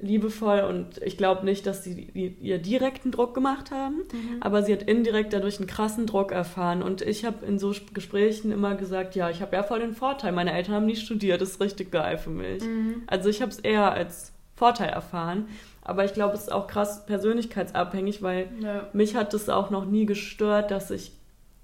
[0.00, 2.08] liebevoll und ich glaube nicht, dass sie
[2.40, 4.36] ihr direkten Druck gemacht haben, Mhm.
[4.40, 8.52] aber sie hat indirekt dadurch einen krassen Druck erfahren und ich habe in so Gesprächen
[8.52, 11.50] immer gesagt, ja, ich habe ja voll den Vorteil, meine Eltern haben nie studiert, das
[11.50, 12.62] ist richtig geil für mich.
[12.64, 13.02] Mhm.
[13.06, 15.48] Also ich habe es eher als Vorteil erfahren,
[15.82, 18.88] aber ich glaube, es ist auch krass persönlichkeitsabhängig, weil Ja.
[18.92, 21.12] mich hat es auch noch nie gestört, dass ich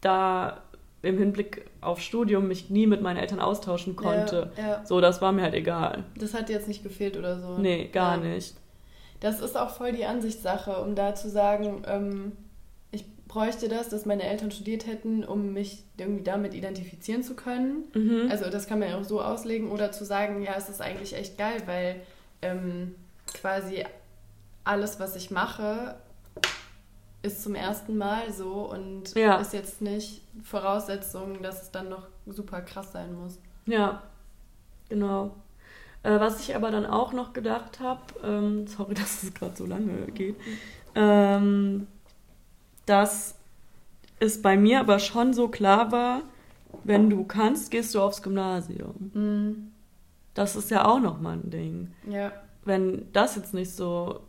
[0.01, 0.63] da
[1.03, 4.51] im Hinblick auf Studium mich nie mit meinen Eltern austauschen konnte.
[4.57, 4.87] Ja, ja.
[4.87, 6.05] So, das war mir halt egal.
[6.19, 7.59] Das hat dir jetzt nicht gefehlt oder so.
[7.59, 8.35] Nee, gar ja.
[8.35, 8.55] nicht.
[9.21, 12.33] Das ist auch voll die Ansichtssache, um da zu sagen, ähm,
[12.91, 17.85] ich bräuchte das, dass meine Eltern studiert hätten, um mich irgendwie damit identifizieren zu können.
[17.95, 18.29] Mhm.
[18.31, 21.15] Also das kann man ja auch so auslegen oder zu sagen, ja, es ist eigentlich
[21.15, 22.03] echt geil, weil
[22.43, 22.95] ähm,
[23.33, 23.85] quasi
[24.65, 25.95] alles, was ich mache,
[27.25, 29.37] ist zum ersten Mal so und Ja.
[29.37, 33.39] ist jetzt nicht Voraussetzung, dass es dann noch super krass sein muss.
[33.67, 34.03] Ja,
[34.89, 35.35] genau.
[36.03, 39.65] Äh, was ich aber dann auch noch gedacht habe, ähm, sorry, dass es gerade so
[39.67, 40.37] lange geht,
[40.95, 41.87] ähm,
[42.87, 43.35] dass
[44.21, 46.21] es bei mir aber schon so klar war,
[46.85, 49.11] wenn du kannst, gehst du aufs Gymnasium.
[49.15, 49.71] Mhm.
[50.35, 51.93] Das ist ja auch nochmal ein Ding.
[52.09, 52.33] Ja,
[52.67, 54.21] wenn das jetzt nicht so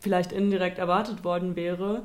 [0.00, 2.02] vielleicht indirekt erwartet worden wäre,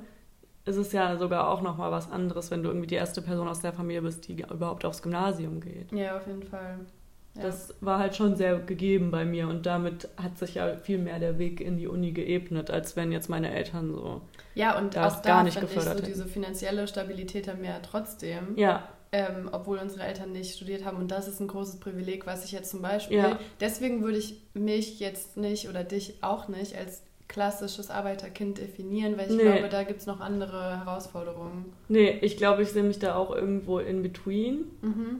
[0.65, 3.47] ist es ja sogar auch noch mal was anderes, wenn du irgendwie die erste Person
[3.47, 5.91] aus der Familie bist, die überhaupt aufs Gymnasium geht.
[5.91, 6.79] ja, auf jeden Fall.
[7.35, 7.43] Ja.
[7.43, 11.19] Das war halt schon sehr gegeben bei mir und damit hat sich ja viel mehr
[11.19, 14.21] der Weg in die Uni geebnet, als wenn jetzt meine Eltern so.
[14.53, 17.61] ja, und das auch gar da nicht finde ich gefördert so diese finanzielle Stabilität haben
[17.61, 18.53] wir ja trotzdem.
[18.55, 20.97] Ja, ähm, obwohl unsere Eltern nicht studiert haben.
[20.97, 23.17] Und das ist ein großes Privileg, was ich jetzt zum Beispiel.
[23.17, 23.39] Ja.
[23.61, 29.29] Deswegen würde ich mich jetzt nicht oder dich auch nicht als klassisches Arbeiterkind definieren, weil
[29.29, 29.43] ich Nee.
[29.43, 31.73] glaube, da gibt es noch andere Herausforderungen.
[31.89, 34.65] nee, ich glaube, ich sehe mich da auch irgendwo in between.
[34.81, 35.19] Mhm.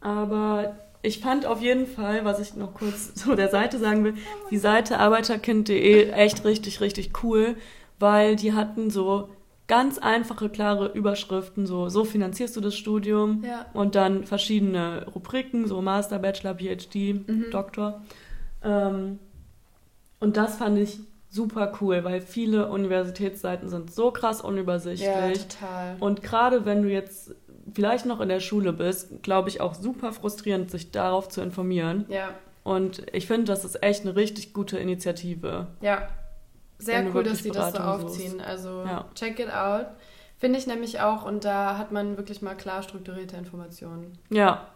[0.00, 4.14] Aber ich fand auf jeden Fall, was ich noch kurz zu der Seite sagen will,
[4.50, 7.56] die Seite arbeiterkind.de echt richtig, richtig cool,
[7.98, 9.28] weil die hatten so
[9.68, 13.66] ganz einfache, klare Überschriften, so, so finanzierst du das Studium Ja.
[13.72, 17.46] und dann verschiedene Rubriken, so Master, Bachelor, PhD, Mhm.
[17.50, 18.02] Doktor.
[18.62, 19.18] Ähm,
[20.20, 20.98] und das fand ich
[21.28, 25.06] super cool, weil viele Universitätsseiten sind so krass unübersichtlich.
[25.06, 25.96] Ja, total.
[26.00, 27.34] Und gerade wenn du jetzt
[27.74, 32.06] vielleicht noch in der Schule bist, glaube ich auch super frustrierend, sich darauf zu informieren.
[32.08, 32.30] Ja,
[32.62, 35.66] Und ich finde, das ist echt eine richtig gute Initiative.
[35.80, 36.08] ja.
[36.78, 38.38] Sehr cool, dass sie das so aufziehen.
[38.40, 39.06] Also Ja.
[39.14, 39.86] check it out.
[40.38, 44.18] Finde ich nämlich auch und da hat man wirklich mal klar strukturierte Informationen.
[44.28, 44.68] Ja,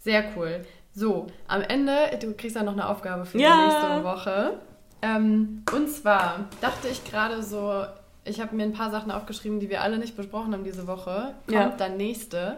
[0.00, 0.64] Sehr cool.
[0.94, 3.52] So, am Ende, du kriegst ja noch eine Aufgabe für Ja.
[3.54, 4.52] die nächste Woche.
[5.00, 7.84] Ähm, und zwar dachte ich gerade so,
[8.24, 11.34] ich habe mir ein paar Sachen aufgeschrieben, die wir alle nicht besprochen haben diese Woche.
[11.46, 11.68] Kommt Ja.
[11.78, 12.56] dann nächste.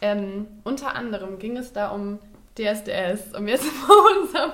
[0.00, 2.18] Ähm, unter anderem ging es da um
[2.56, 4.52] DSDS, um jetzt vor unserem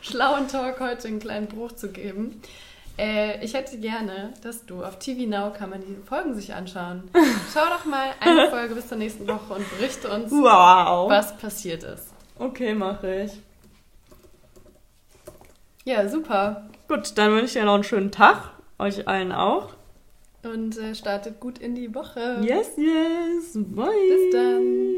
[0.00, 2.40] schlauen Talk heute einen kleinen Bruch zu geben.
[2.96, 7.02] Äh, ich hätte gerne, dass du auf TV Now kann man die Folgen sich anschauen.
[7.52, 11.10] Schau doch mal eine Folge bis zur nächsten Woche und berichte uns, Wow.
[11.10, 12.13] was passiert ist.
[12.38, 13.32] Okay, mache ich.
[15.84, 16.68] Ja, super.
[16.88, 18.50] Gut, dann wünsche ich dir noch einen schönen Tag.
[18.78, 19.74] Euch allen auch.
[20.42, 22.40] Und äh, startet gut in die Woche.
[22.42, 23.52] Yes, yes.
[23.54, 23.86] Bye.
[24.08, 24.94] Bis dann.